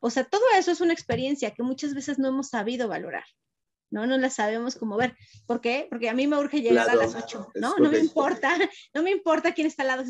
[0.00, 3.24] o sea, todo eso es una experiencia que muchas veces no hemos sabido valorar.
[3.94, 4.06] ¿No?
[4.08, 5.16] No la sabemos cómo ver.
[5.46, 5.86] ¿Por qué?
[5.88, 7.76] Porque a mí me urge llegar Claro, a las 8, es ¿no?
[7.78, 8.50] No me importa,
[8.94, 10.04] no me importa quién está al lado.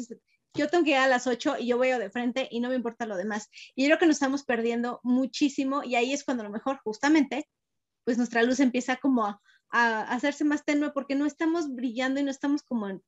[0.54, 2.76] Yo tengo que llegar a las 8 y yo voy de frente y no me
[2.76, 3.50] importa lo demás.
[3.74, 6.80] Y yo creo que nos estamos perdiendo muchísimo y ahí es cuando a lo mejor
[6.82, 7.48] justamente
[8.04, 12.22] pues nuestra luz empieza como a, a hacerse más tenue porque no estamos brillando y
[12.22, 13.02] no estamos como en-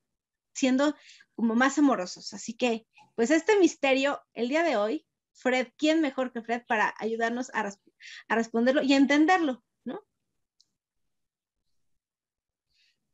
[0.53, 0.95] siendo
[1.35, 2.33] como más amorosos.
[2.33, 2.85] Así que
[3.15, 7.71] pues este misterio el día de hoy, Fred, ¿quién mejor que Fred para ayudarnos a,
[8.27, 9.63] a responderlo y entenderlo?
[9.85, 10.01] ¿no?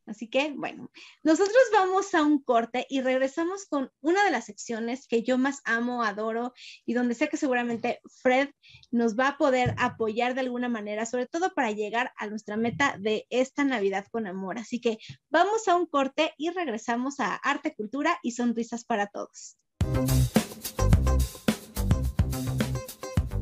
[0.06, 0.90] Así que, bueno,
[1.22, 5.60] nosotros vamos a un corte y regresamos con una de las secciones que yo más
[5.64, 6.52] amo, adoro
[6.84, 8.50] y donde sé que seguramente Fred
[8.90, 12.96] nos va a poder apoyar de alguna manera, sobre todo para llegar a nuestra meta
[12.98, 14.58] de esta Navidad con amor.
[14.58, 14.98] Así que
[15.30, 19.56] vamos a un corte y regresamos a Arte, Cultura y Sonrisas para Todos.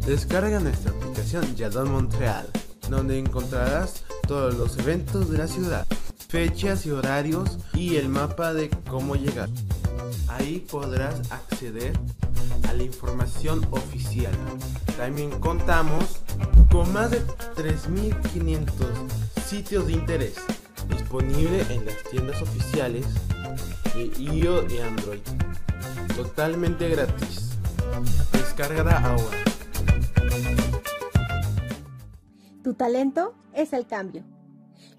[0.06, 2.50] Descarga nuestra aplicación Yadon Montreal,
[2.88, 5.86] donde encontrarás todos los eventos de la ciudad
[6.32, 9.50] fechas y horarios y el mapa de cómo llegar.
[10.28, 11.92] Ahí podrás acceder
[12.66, 14.32] a la información oficial.
[14.96, 16.22] También contamos
[16.70, 17.20] con más de
[17.54, 18.64] 3.500
[19.44, 20.36] sitios de interés
[20.88, 23.04] disponible en las tiendas oficiales
[23.94, 25.20] de iOS y Android.
[26.16, 27.50] Totalmente gratis.
[28.32, 29.36] Descárgala ahora.
[32.64, 34.24] Tu talento es el cambio.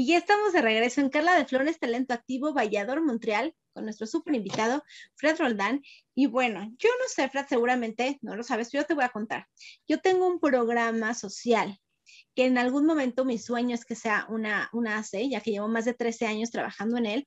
[0.00, 4.06] Y ya estamos de regreso en Carla de Flores, Talento Activo, Vallador, Montreal, con nuestro
[4.06, 4.82] súper invitado,
[5.14, 5.82] Fred Roldán.
[6.14, 9.10] Y bueno, yo no sé, Fred, seguramente no lo sabes, pero yo te voy a
[9.10, 9.46] contar.
[9.86, 11.78] Yo tengo un programa social
[12.34, 15.68] que en algún momento mi sueño es que sea una, una ACE, ya que llevo
[15.68, 17.26] más de 13 años trabajando en él,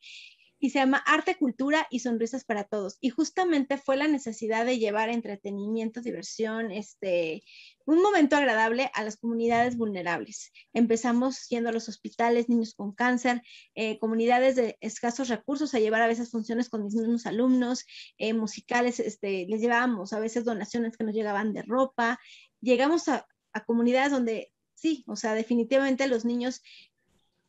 [0.64, 2.98] y se llama Arte, Cultura y Sonrisas para Todos.
[3.02, 7.44] Y justamente fue la necesidad de llevar entretenimiento, diversión, este,
[7.86, 10.54] un momento agradable a las comunidades vulnerables.
[10.72, 13.42] Empezamos yendo a los hospitales, niños con cáncer,
[13.76, 17.86] eh, comunidades de escasos recursos, a llevar a veces funciones con mis mismos alumnos,
[18.18, 22.22] eh, musicales, este, les llevábamos a veces donaciones que nos llegaban de ropa.
[22.62, 26.62] Llegamos a, a comunidades donde sí, o sea, definitivamente los niños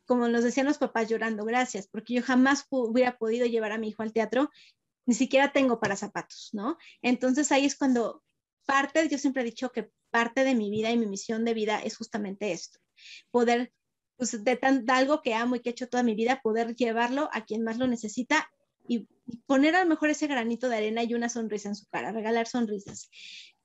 [0.05, 3.89] como nos decían los papás llorando, gracias, porque yo jamás hubiera podido llevar a mi
[3.89, 4.49] hijo al teatro,
[5.05, 6.77] ni siquiera tengo para zapatos, ¿no?
[7.01, 8.23] Entonces ahí es cuando
[8.65, 11.79] parte, yo siempre he dicho que parte de mi vida y mi misión de vida
[11.79, 12.79] es justamente esto,
[13.31, 13.73] poder,
[14.17, 17.29] pues de, tan, algo que amo y que he hecho toda mi vida, poder llevarlo
[17.33, 18.49] a quien más lo necesita
[18.87, 21.85] y, y poner a lo mejor ese granito de arena y una sonrisa en su
[21.87, 23.09] cara, regalar sonrisas.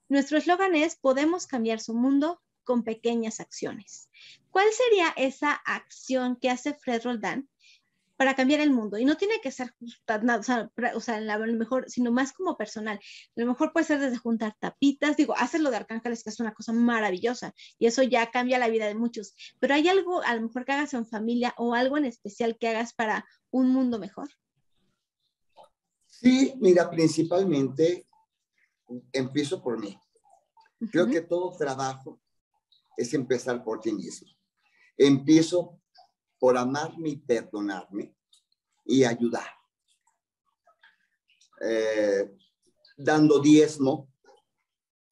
[0.09, 4.09] Nuestro eslogan es, podemos cambiar su mundo con pequeñas acciones.
[4.53, 7.49] ¿Cuál sería esa acción que hace Fred Roldán
[8.17, 8.97] para cambiar el mundo?
[8.97, 12.57] Y no tiene que ser, o sea, o sea a lo mejor, sino más como
[12.57, 12.99] personal.
[12.99, 16.55] A lo mejor puede ser desde juntar tapitas, digo, hacerlo de Arcángeles, que es una
[16.55, 19.35] cosa maravillosa, y eso ya cambia la vida de muchos.
[19.59, 22.69] Pero hay algo, a lo mejor que hagas en familia o algo en especial que
[22.69, 24.29] hagas para un mundo mejor.
[26.07, 28.07] Sí, mira, principalmente
[29.13, 29.99] empiezo por mí.
[30.93, 32.21] Creo que todo trabajo
[33.01, 34.29] es empezar por ti mismo.
[34.97, 35.81] Empiezo
[36.39, 38.15] por amarme y perdonarme
[38.85, 39.49] y ayudar.
[41.63, 42.31] Eh,
[42.99, 44.13] dando diezmo.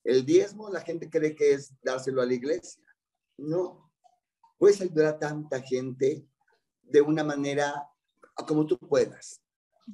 [0.05, 2.85] El diezmo la gente cree que es dárselo a la iglesia.
[3.38, 3.90] No.
[4.59, 6.29] Puedes ayudar a tanta gente
[6.83, 7.88] de una manera
[8.46, 9.40] como tú puedas.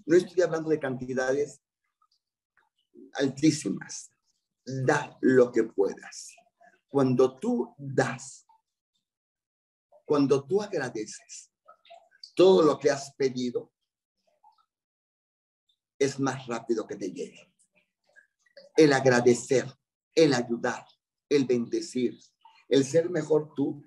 [0.04, 1.60] No estoy hablando de cantidades
[3.14, 4.10] altísimas.
[4.64, 6.34] Da lo que puedas.
[6.94, 8.46] Cuando tú das,
[10.04, 11.50] cuando tú agradeces
[12.36, 13.72] todo lo que has pedido,
[15.98, 17.52] es más rápido que te llegue.
[18.76, 19.66] El agradecer,
[20.14, 20.86] el ayudar,
[21.28, 22.16] el bendecir,
[22.68, 23.84] el ser mejor tú.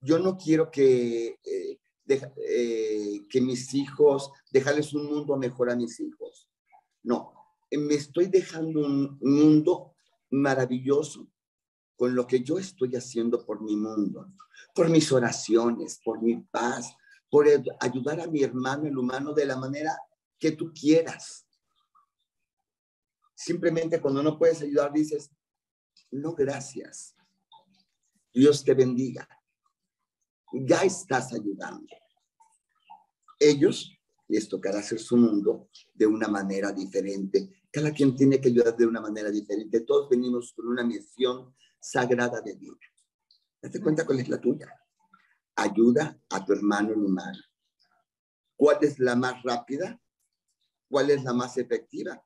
[0.00, 6.50] Yo no quiero que, eh, eh, mis hijos, dejarles un mundo mejor a mis hijos.
[7.04, 7.32] No,
[7.70, 9.94] me estoy dejando un mundo
[10.28, 11.31] maravilloso
[12.02, 14.32] con lo que yo estoy haciendo por mi mundo,
[14.74, 16.96] por mis oraciones, por mi paz,
[17.30, 17.46] por
[17.78, 19.96] ayudar a mi hermano, el humano, de la manera
[20.36, 21.46] que tú quieras.
[23.36, 25.30] Simplemente cuando no puedes ayudar, dices,
[26.10, 27.14] no, gracias.
[28.34, 29.28] Dios te bendiga.
[30.52, 31.86] Ya estás ayudando.
[33.38, 33.96] Ellos
[34.26, 37.64] les tocará hacer su mundo de una manera diferente.
[37.70, 39.82] Cada quien tiene que ayudar de una manera diferente.
[39.82, 42.78] Todos venimos con una misión sagrada de vida.
[43.60, 44.68] Date cuenta cuál es la tuya.
[45.56, 47.42] Ayuda a tu hermano humano.
[48.56, 50.00] ¿Cuál es la más rápida?
[50.88, 52.22] ¿Cuál es la más efectiva?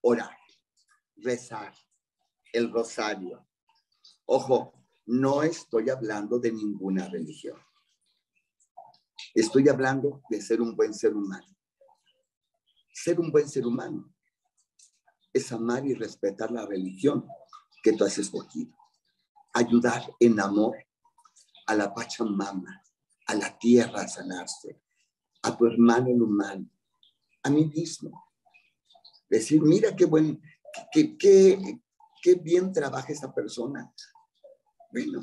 [0.00, 0.36] orar,
[1.16, 1.74] rezar,
[2.52, 3.46] el rosario.
[4.26, 4.74] Ojo,
[5.06, 7.58] no estoy hablando de ninguna religión.
[9.34, 11.46] Estoy hablando de ser un buen ser humano.
[12.92, 14.12] Ser un buen ser humano
[15.32, 17.26] es amar y respetar la religión
[17.82, 18.76] que tú has escogido.
[19.52, 20.76] Ayudar en amor
[21.66, 22.82] a la Pachamama,
[23.26, 24.80] a la tierra a sanarse,
[25.42, 26.70] a tu hermano en humano,
[27.42, 28.24] a mí mismo.
[29.28, 30.40] Decir, mira qué buen,
[30.92, 31.80] qué, qué,
[32.22, 33.92] qué bien trabaja esa persona.
[34.90, 35.22] Bueno,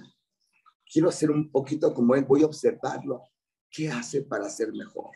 [0.91, 3.23] quiero hacer un poquito como él, voy a observarlo.
[3.69, 5.11] ¿Qué hace para ser mejor?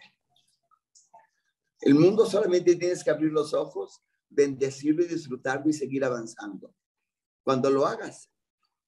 [1.82, 6.76] El mundo solamente tienes que abrir los ojos, bendecirlo y disfrutarlo y seguir avanzando.
[7.50, 8.30] Cuando lo hagas,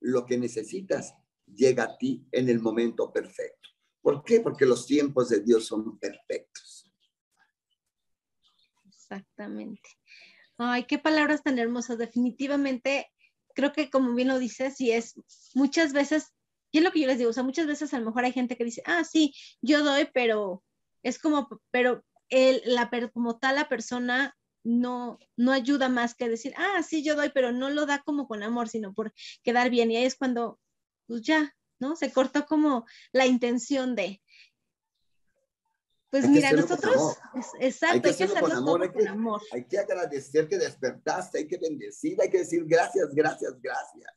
[0.02, 1.16] lo que necesitas
[1.48, 3.70] llega a ti en el momento perfecto.
[4.04, 4.40] ¿Por qué?
[4.40, 6.88] Porque los tiempos de Dios son perfectos.
[8.86, 9.90] Exactamente.
[10.60, 11.98] Ay, qué palabras tan hermosas.
[11.98, 13.12] Definitivamente,
[13.56, 15.16] creo que como bien lo dices, y es
[15.56, 16.32] muchas veces,
[16.70, 18.32] y es lo que yo les digo, o sea, muchas veces a lo mejor hay
[18.32, 19.34] gente que dice, ah, sí,
[19.64, 20.64] yo doy, pero
[21.02, 26.54] es como, pero el, la, como tal la persona no, no ayuda más que decir,
[26.58, 29.92] ah, sí, yo doy, pero no lo da como con amor, sino por quedar bien.
[29.92, 30.60] Y ahí es cuando,
[31.08, 31.96] pues ya, ¿no?
[31.96, 34.22] Se cortó como la intención de.
[36.10, 37.18] Pues mira, nosotros,
[37.62, 39.42] exacto, hay que hacerlo, con, amor, hay que, amor.
[39.54, 44.14] Hay que agradecer que despertaste, hay que bendecir, hay que decir gracias, gracias, gracias.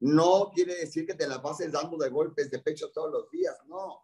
[0.00, 3.54] No quiere decir que te la pases dando de golpes de pecho todos los días,
[3.66, 4.00] no.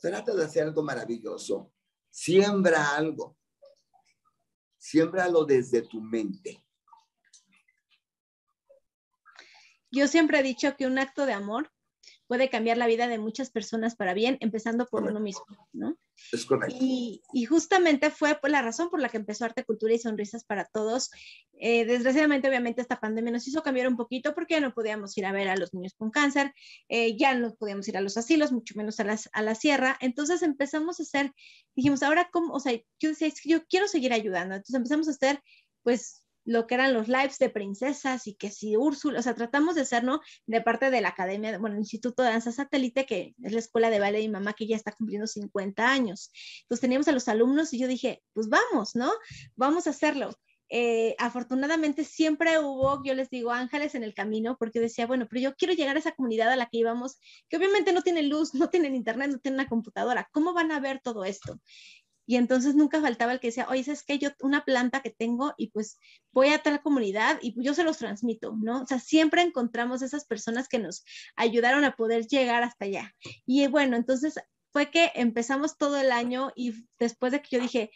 [0.00, 1.72] Trata de hacer algo maravilloso.
[2.08, 3.36] Siembra algo.
[4.84, 6.62] Siémbralo desde tu mente.
[9.90, 11.72] Yo siempre he dicho que un acto de amor
[12.26, 15.96] puede cambiar la vida de muchas personas para bien, empezando por uno mismo, ¿no?
[16.32, 16.76] Es correcto.
[16.80, 21.10] Y, justamente fue la razón por la que empezó Arte, Cultura y Sonrisas para Todos.
[21.52, 25.26] Eh, desgraciadamente, obviamente, esta pandemia nos hizo cambiar un poquito porque ya no podíamos ir
[25.26, 26.52] a ver a los niños con cáncer,
[26.88, 29.96] eh, ya no podíamos ir a los asilos, mucho menos a, las, a la sierra.
[30.00, 31.32] Entonces empezamos a hacer,
[31.74, 32.54] dijimos, ahora, ¿cómo?
[32.54, 34.54] O sea, yo decía, yo quiero seguir ayudando.
[34.54, 35.42] Entonces empezamos a hacer,
[35.82, 39.74] pues, lo que eran los lives de princesas y que si Úrsula, o sea, tratamos
[39.74, 40.20] de hacer, ¿no?
[40.46, 43.90] De parte de la Academia, bueno, el Instituto de Danza Satélite, que es la escuela
[43.90, 46.30] de ballet de mi mamá, que ya está cumpliendo 50 años.
[46.62, 49.10] Entonces teníamos a los alumnos y yo dije, pues vamos, ¿no?
[49.56, 50.30] Vamos a hacerlo.
[50.70, 55.40] Eh, afortunadamente siempre hubo, yo les digo, ángeles en el camino, porque decía, bueno, pero
[55.40, 57.18] yo quiero llegar a esa comunidad a la que íbamos,
[57.48, 60.28] que obviamente no tiene luz, no tienen internet, no tienen una computadora.
[60.32, 61.60] ¿Cómo van a ver todo esto?
[62.26, 65.54] Y entonces nunca faltaba el que decía, oye, es que yo una planta que tengo
[65.56, 65.98] y pues
[66.32, 68.82] voy a tal comunidad y yo se los transmito, ¿no?
[68.82, 71.04] O sea, siempre encontramos esas personas que nos
[71.36, 73.14] ayudaron a poder llegar hasta allá.
[73.46, 74.34] Y bueno, entonces
[74.72, 77.90] fue que empezamos todo el año y después de que yo dije,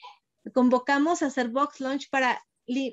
[0.55, 2.43] convocamos a hacer box launch para,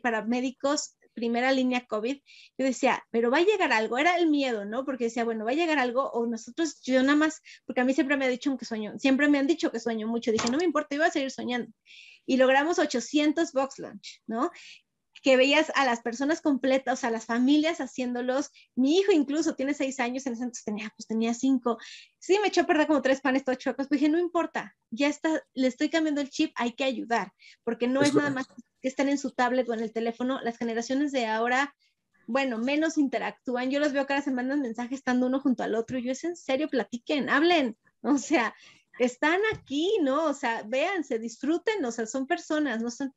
[0.01, 2.17] para médicos primera línea COVID,
[2.57, 4.85] yo decía, pero va a llegar algo, era el miedo, ¿no?
[4.85, 7.93] Porque decía, bueno, va a llegar algo o nosotros, yo nada más, porque a mí
[7.93, 10.57] siempre me ha dicho que sueño, siempre me han dicho que sueño mucho, dije, no
[10.57, 11.71] me importa, iba a seguir soñando.
[12.27, 14.51] Y logramos 800 box lunch, ¿no?
[15.21, 18.51] Que veías a las personas completas, o sea, las familias haciéndolos.
[18.75, 21.77] Mi hijo incluso tiene seis años, en ese entonces tenía, pues tenía cinco.
[22.19, 25.07] Sí, me echó a perder como tres panes todos chuecos, pero dije, no importa, ya
[25.07, 27.31] está, le estoy cambiando el chip, hay que ayudar,
[27.63, 28.47] porque no es, nada más
[28.81, 30.39] que estén en su tablet o en el teléfono.
[30.41, 31.75] Las generaciones de ahora,
[32.27, 33.71] bueno, menos interactúan.
[33.71, 35.97] Yo los veo cada semana en mensajes estando uno junto al otro.
[35.97, 37.77] Y yo es en serio, platiquen, hablen.
[38.01, 38.55] O sea,
[38.99, 40.25] están aquí, ¿no?
[40.25, 43.13] O sea, véanse, disfruten, o sea, son personas, no son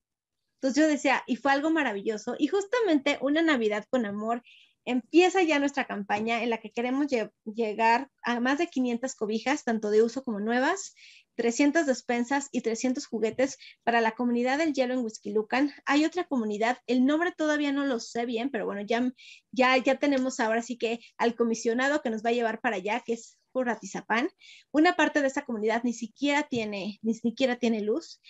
[0.60, 2.34] entonces yo decía, y fue algo maravilloso.
[2.36, 4.42] Y justamente una Navidad con amor
[4.84, 7.06] empieza ya nuestra campaña en la que queremos
[7.44, 10.94] llegar a más de 500 cobijas, tanto de uso como nuevas,
[11.36, 15.72] 300 despensas y 300 juguetes para la comunidad del hielo en Huizquilucan.
[15.84, 19.12] Hay otra comunidad, el nombre todavía no lo sé bien, pero bueno, ya,
[19.52, 23.00] ya, ya tenemos ahora sí que al comisionado que nos va a llevar para allá,
[23.06, 24.30] que es por Atizapán.
[24.72, 28.20] Una parte de esa comunidad ni siquiera tiene, ni siquiera tiene luz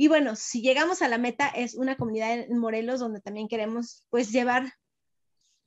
[0.00, 4.02] y bueno, si llegamos a la meta, es una comunidad en Morelos donde también queremos
[4.08, 4.72] pues llevar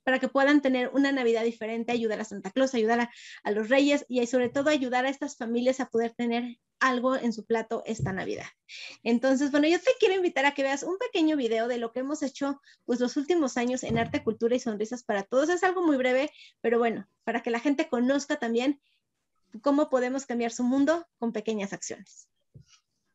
[0.02, 3.10] para que puedan tener una Navidad diferente, ayudar a Santa Claus, ayudar
[3.44, 7.32] a, los reyes y sobre todo ayudar a estas familias a poder tener algo en
[7.32, 8.46] su plato esta Navidad.
[9.04, 12.00] Entonces, bueno, yo te quiero invitar a que veas un pequeño video de lo que
[12.00, 15.48] hemos hecho pues los últimos años en arte, cultura y sonrisas para todos.
[15.48, 18.80] Es algo muy breve, pero bueno, para que la gente conozca también
[19.62, 22.28] cómo podemos cambiar su mundo con pequeñas acciones.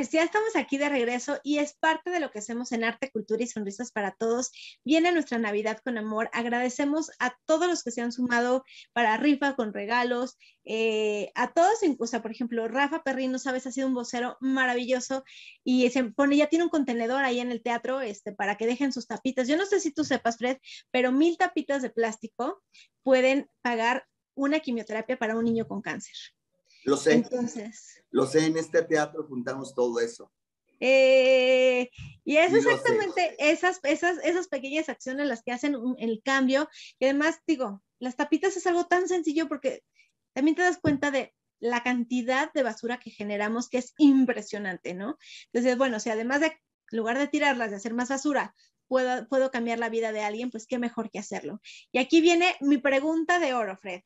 [0.00, 3.10] pues ya estamos aquí de regreso y es parte de lo que hacemos en Arte,
[3.10, 4.50] Cultura y Sonrisas para Todos.
[4.82, 6.30] Viene nuestra Navidad con amor.
[6.32, 11.80] Agradecemos a todos los que se han sumado para rifa con regalos, eh, a todos,
[11.98, 15.22] o sea, por ejemplo, Rafa Perrino, sabes, ha sido un vocero maravilloso
[15.64, 18.94] y se pone, ya tiene un contenedor ahí en el teatro este, para que dejen
[18.94, 19.48] sus tapitas.
[19.48, 20.56] Yo no sé si tú sepas, Fred,
[20.90, 22.62] pero mil tapitas de plástico
[23.02, 26.16] pueden pagar una quimioterapia para un niño con cáncer.
[26.84, 27.14] Lo sé.
[27.14, 28.02] Entonces.
[28.10, 30.32] Lo sé, en este teatro juntamos todo eso.
[30.80, 31.90] Eh,
[32.24, 36.68] y es exactamente esas, esas, esas pequeñas acciones las que hacen el cambio.
[36.98, 39.84] Y además, digo, las tapitas es algo tan sencillo porque
[40.32, 45.18] también te das cuenta de la cantidad de basura que generamos, que es impresionante, ¿no?
[45.52, 48.54] Entonces, bueno, si además de, en lugar de tirarlas, de hacer más basura,
[48.88, 51.60] puedo, puedo cambiar la vida de alguien, pues qué mejor que hacerlo.
[51.92, 54.00] Y aquí viene mi pregunta de oro, Fred.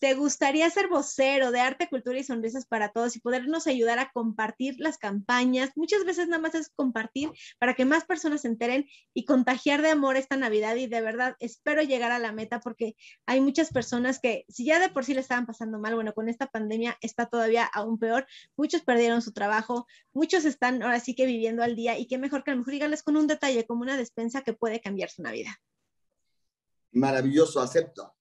[0.00, 4.10] ¿Te gustaría ser vocero de arte, cultura y sonrisas para todos y podernos ayudar a
[4.10, 5.72] compartir las campañas?
[5.76, 9.90] Muchas veces nada más es compartir para que más personas se enteren y contagiar de
[9.90, 12.96] amor esta Navidad y de verdad espero llegar a la meta porque
[13.26, 16.30] hay muchas personas que si ya de por sí le estaban pasando mal, bueno, con
[16.30, 18.26] esta pandemia está todavía aún peor.
[18.56, 22.42] Muchos perdieron su trabajo, muchos están ahora sí que viviendo al día y qué mejor
[22.42, 25.20] que a lo mejor díganles con un detalle como una despensa que puede cambiar su
[25.20, 25.52] Navidad.
[26.92, 28.14] Maravilloso, acepto.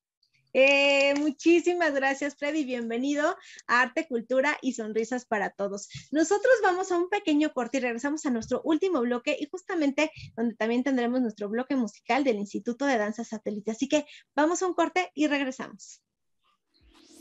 [0.54, 2.66] Eh, muchísimas gracias, Freddy.
[2.66, 3.36] Bienvenido
[3.68, 5.90] a Arte, Cultura y Sonrisas para Todos.
[6.12, 10.56] Nosotros vamos a un pequeño corte y regresamos a nuestro último bloque y justamente donde
[10.56, 13.72] también tendremos nuestro bloque musical del Instituto de Danza Satélite.
[13.72, 16.02] Así que vamos a un corte y regresamos.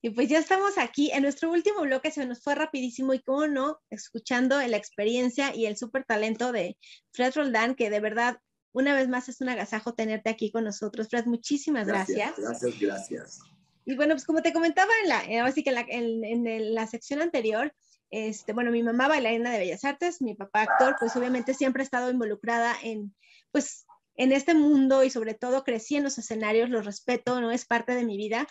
[0.00, 3.48] Y pues ya estamos aquí en nuestro último bloque, se nos fue rapidísimo y cómo
[3.48, 6.78] no, escuchando la experiencia y el súper talento de
[7.12, 8.38] Fred Roldán, que de verdad,
[8.72, 11.08] una vez más es un agasajo tenerte aquí con nosotros.
[11.08, 12.34] Fred, muchísimas gracias.
[12.36, 13.40] Gracias, gracias.
[13.84, 16.86] Y bueno, pues como te comentaba en la, así que en la, en, en la
[16.86, 17.74] sección anterior,
[18.10, 21.84] este, bueno, mi mamá bailarina de Bellas Artes, mi papá actor, pues obviamente siempre ha
[21.84, 23.14] estado involucrada en,
[23.50, 23.86] pues,
[24.16, 27.94] en este mundo y sobre todo crecí en los escenarios, los respeto, no es parte
[27.94, 28.46] de mi vida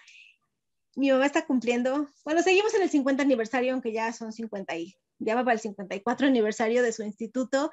[0.98, 4.95] mi mamá está cumpliendo, bueno, seguimos en el 50 aniversario, aunque ya son 50 y
[5.20, 7.70] ya va para el 54 aniversario de su instituto.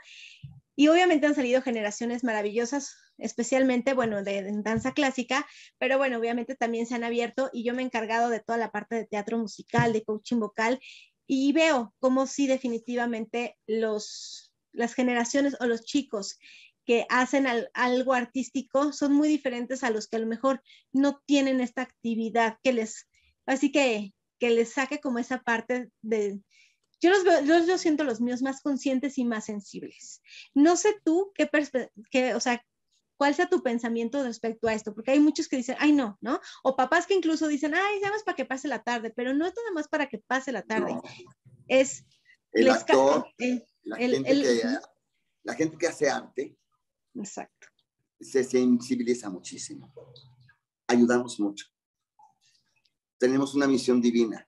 [0.76, 5.46] Y obviamente han salido generaciones maravillosas, especialmente, bueno, de, danza clásica,
[5.78, 8.70] pero bueno, obviamente también se han abierto y yo me he encargado de toda la
[8.70, 10.78] parte de teatro musical, de coaching vocal,
[11.26, 16.38] y veo cómo sí definitivamente los, las generaciones o los chicos
[16.84, 20.62] que hacen al, algo artístico son muy diferentes a los que a lo mejor
[20.92, 23.06] no tienen esta actividad que les
[23.46, 26.40] Así que que les saque como esa parte de...
[27.00, 30.22] Yo los veo, yo, yo siento los míos más conscientes y más sensibles.
[30.54, 31.50] No sé tú qué,
[32.10, 32.64] qué, o sea,
[33.16, 36.40] cuál sea tu pensamiento respecto a esto, porque hay muchos que dicen, ay, no, ¿no?
[36.62, 39.46] O papás que incluso dicen, ay, ya más para que pase la tarde, pero no
[39.46, 40.94] es nada más para que pase la tarde.
[40.94, 41.02] No.
[41.68, 42.04] Es
[42.52, 44.78] el actor, el, la, el, gente que,
[45.42, 46.56] la gente que hace arte.
[47.14, 47.68] Exacto.
[48.20, 49.92] Se sensibiliza muchísimo.
[50.86, 51.73] Ayudamos mucho
[53.24, 54.46] tenemos una misión divina.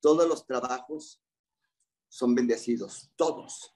[0.00, 1.20] Todos los trabajos
[2.08, 3.74] son bendecidos, todos.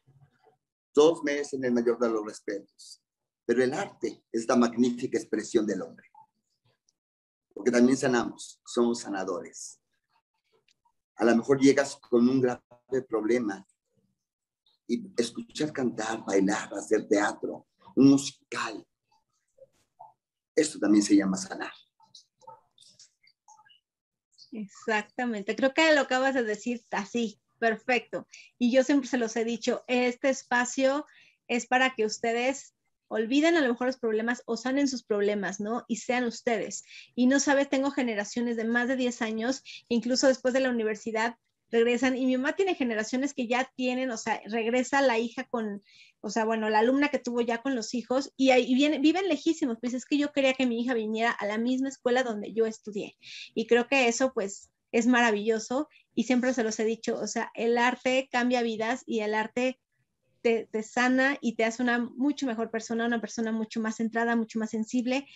[0.93, 3.03] Todos merecen el mayor de los respetos.
[3.45, 6.09] Pero el arte es la magnífica expresión del hombre.
[7.53, 9.81] Porque también sanamos, somos sanadores.
[11.17, 13.67] A lo mejor llegas con un grave problema
[14.87, 18.87] y escuchar cantar, bailar, hacer teatro, un musical.
[20.55, 21.73] Esto también se llama sanar.
[24.53, 28.27] Exactamente, creo que lo acabas de decir así, perfecto.
[28.59, 31.07] Y yo siempre se los he dicho, este espacio
[31.47, 32.75] es para que ustedes
[33.09, 35.85] olviden a lo mejor los problemas o sanen sus problemas, ¿no?
[35.89, 36.85] Y sean ustedes.
[37.15, 41.37] Y no sabes, tengo generaciones de más de 10 años, incluso después de la universidad,
[41.71, 45.83] regresan y mi mamá tiene generaciones que ya tienen, o sea, regresa la hija con,
[46.21, 49.29] o sea, bueno, la alumna que tuvo ya con los hijos y, ahí vienen, viven
[49.29, 52.53] lejísimos, pues es que yo quería que mi hija viniera a la misma escuela donde
[52.53, 53.17] yo estudié
[53.55, 57.51] y creo que eso pues es maravilloso y siempre se los he dicho, o sea,
[57.55, 59.79] el arte cambia vidas y el arte
[60.43, 64.37] te, te sana y te hace una mucho mejor persona, una persona mucho más centrada,
[64.37, 65.27] mucho más sensible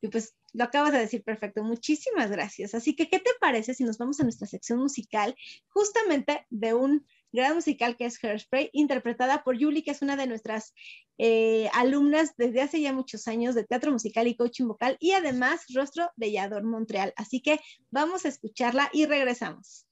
[0.00, 2.74] y pues lo acabas de decir perfecto, muchísimas gracias.
[2.74, 5.34] Así que, ¿qué te parece si nos vamos a nuestra sección musical,
[5.68, 10.26] justamente de un gran musical que es Hairspray, interpretada por Julie, que es una de
[10.26, 10.72] nuestras
[11.18, 15.64] eh, alumnas desde hace ya muchos años de teatro musical y coaching vocal, y además
[15.74, 17.12] rostro de Yador Montreal.
[17.16, 19.87] Así que vamos a escucharla y regresamos.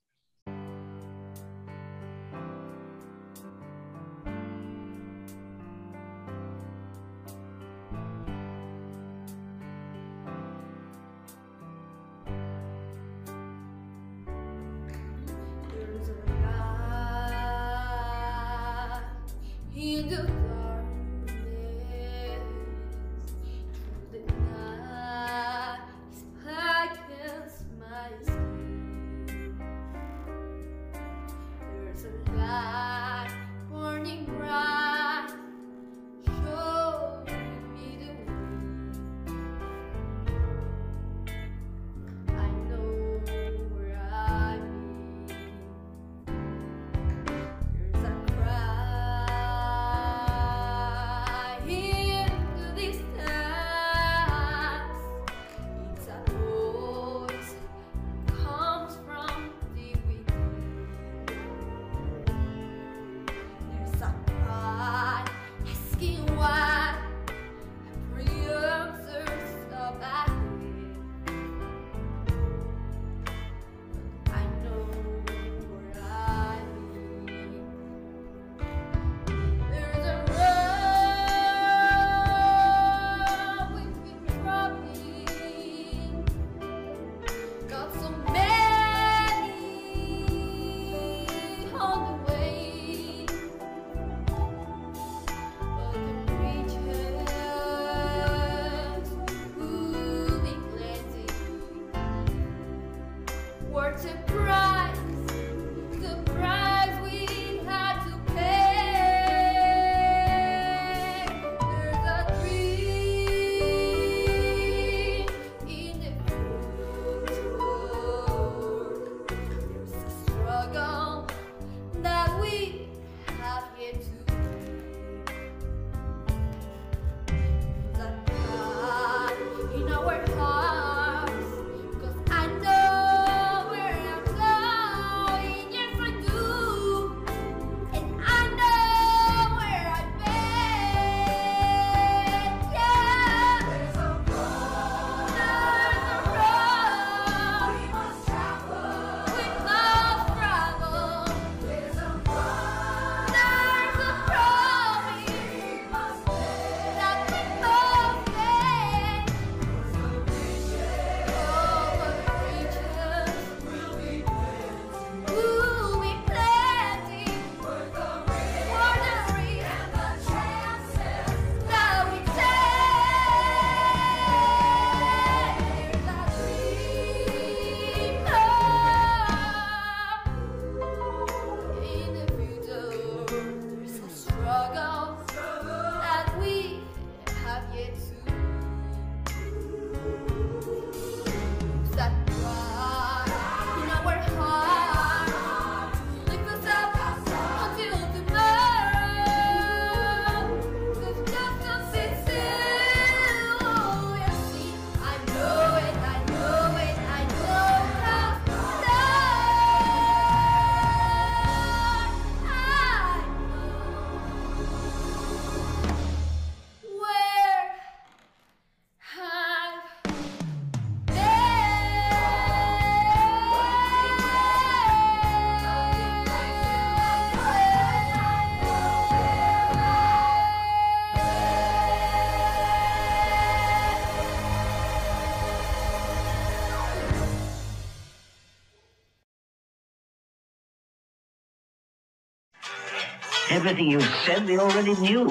[243.56, 245.24] Everything you said we already knew,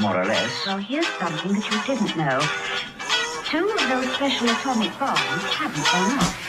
[0.00, 0.52] more or less.
[0.64, 2.38] Well, here's something that you didn't know.
[3.44, 6.41] Two of those special atomic bombs haven't gone off.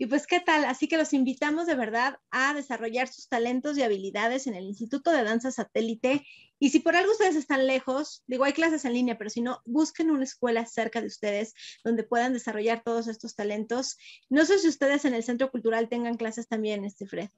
[0.00, 0.64] Y pues, ¿qué tal?
[0.64, 5.10] Así que los invitamos de verdad a desarrollar sus talentos y habilidades en el Instituto
[5.10, 6.24] de Danza Satélite.
[6.58, 9.60] Y si por algo ustedes están lejos, digo, hay clases en línea, pero si no,
[9.66, 11.52] busquen una escuela cerca de ustedes
[11.84, 13.98] donde puedan desarrollar todos estos talentos.
[14.30, 17.28] No sé si ustedes en el Centro Cultural tengan clases también, este Fred.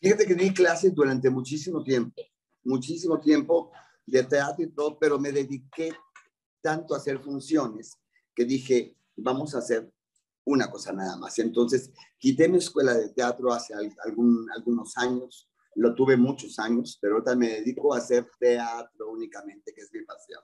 [0.00, 2.22] Fíjate que di clases durante muchísimo tiempo,
[2.62, 3.72] muchísimo tiempo
[4.06, 5.92] de teatro y todo, pero me dediqué
[6.60, 7.98] tanto a hacer funciones
[8.36, 9.92] que dije, vamos a hacer
[10.48, 11.38] una cosa nada más.
[11.38, 16.98] Entonces, quité mi escuela de teatro hace al- algún, algunos años, lo tuve muchos años,
[17.00, 20.40] pero ahorita me dedico a hacer teatro únicamente, que es mi pasión.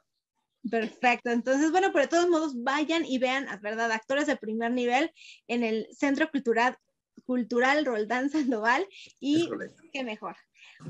[0.71, 1.31] Perfecto.
[1.31, 5.11] Entonces, bueno, pero de todos modos, vayan y vean, verdad, actores de primer nivel
[5.49, 6.77] en el Centro Cultural,
[7.27, 8.87] Cultural Roldán Sandoval
[9.21, 9.49] y
[9.93, 10.37] qué mejor.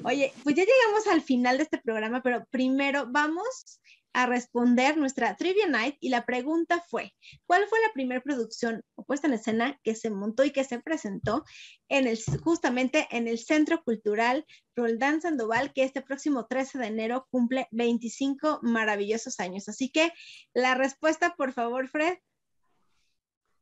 [0.05, 3.81] Oye, pues ya llegamos al final de este programa, pero primero vamos
[4.15, 7.13] a responder nuestra Trivia Night y la pregunta fue,
[7.47, 10.79] ¿cuál fue la primera producción o puesta en escena que se montó y que se
[10.81, 11.45] presentó
[11.89, 14.47] en el, justamente en el Centro Cultural
[14.77, 19.69] Roldán Sandoval, que este próximo 13 de enero cumple 25 maravillosos años?
[19.69, 20.13] Así que
[20.55, 22.17] la respuesta, por favor, Fred.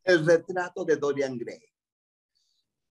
[0.04, 1.71] El retrato de Dorian Gray.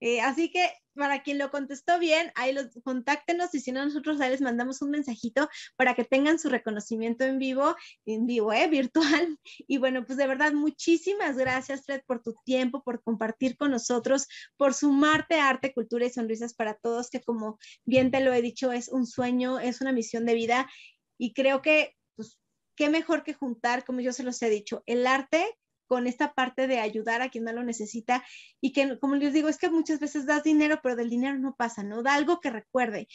[0.01, 4.17] Eh, así que para quien lo contestó bien, ahí los contáctenos y si no, nosotros
[4.17, 5.47] les mandamos un mensajito
[5.77, 7.75] para que tengan su reconocimiento en vivo,
[8.05, 8.67] en vivo, ¿eh?
[8.67, 9.37] virtual.
[9.67, 14.27] Y bueno, pues de verdad, muchísimas gracias, Fred, por tu tiempo, por compartir con nosotros,
[14.57, 18.41] por sumarte a arte, cultura y sonrisas para todos, que como bien te lo he
[18.41, 20.69] dicho, es un sueño, es una misión de vida.
[21.17, 22.39] Y creo que, pues,
[22.75, 25.45] qué mejor que juntar, como yo se los he dicho, el arte
[25.91, 28.23] con esta parte de ayudar a quien no lo necesita
[28.61, 31.53] y que, como les digo, es que muchas veces das dinero, pero del dinero no
[31.53, 32.01] pasa, ¿no?
[32.01, 33.09] Da algo que recuerde.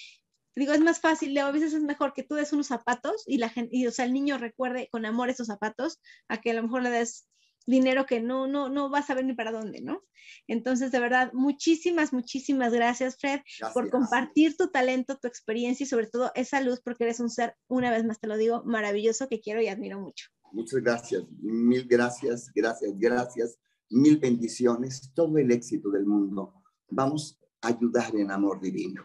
[0.55, 3.39] Digo, es más fácil, Leo, a veces es mejor que tú des unos zapatos y
[3.39, 6.53] la gente, y, o sea, el niño recuerde con amor esos zapatos a que a
[6.53, 7.27] lo mejor le des
[7.65, 10.05] dinero que no, no, no vas a ver ni para dónde, ¿no?
[10.47, 13.41] Entonces, de verdad, muchísimas, muchísimas gracias, Fred,
[13.73, 17.57] por compartir tu talento, tu experiencia y sobre todo esa luz, porque eres un ser,
[17.69, 20.27] una vez más te lo digo, maravilloso que quiero y admiro mucho.
[20.57, 23.59] Muchas gracias, mil gracias, gracias, gracias,
[23.91, 26.63] mil bendiciones, todo el éxito del mundo.
[26.89, 29.05] Vamos a ayudar en amor divino.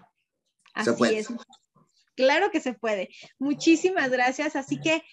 [0.82, 1.20] Se Así puede.
[1.20, 1.28] es.
[2.16, 3.10] Claro que se puede.
[3.38, 4.56] Muchísimas gracias.
[4.56, 5.04] Así que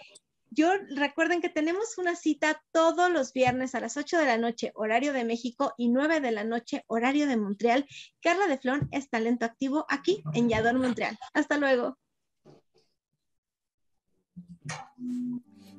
[0.51, 4.71] yo recuerden que tenemos una cita todos los viernes a las 8 de la noche,
[4.77, 7.85] horario de México, y 9 de la noche, horario de Montreal.
[8.23, 11.19] Carla de Flon es talento activo aquí en Yador, Montreal.
[11.35, 11.99] Hasta luego.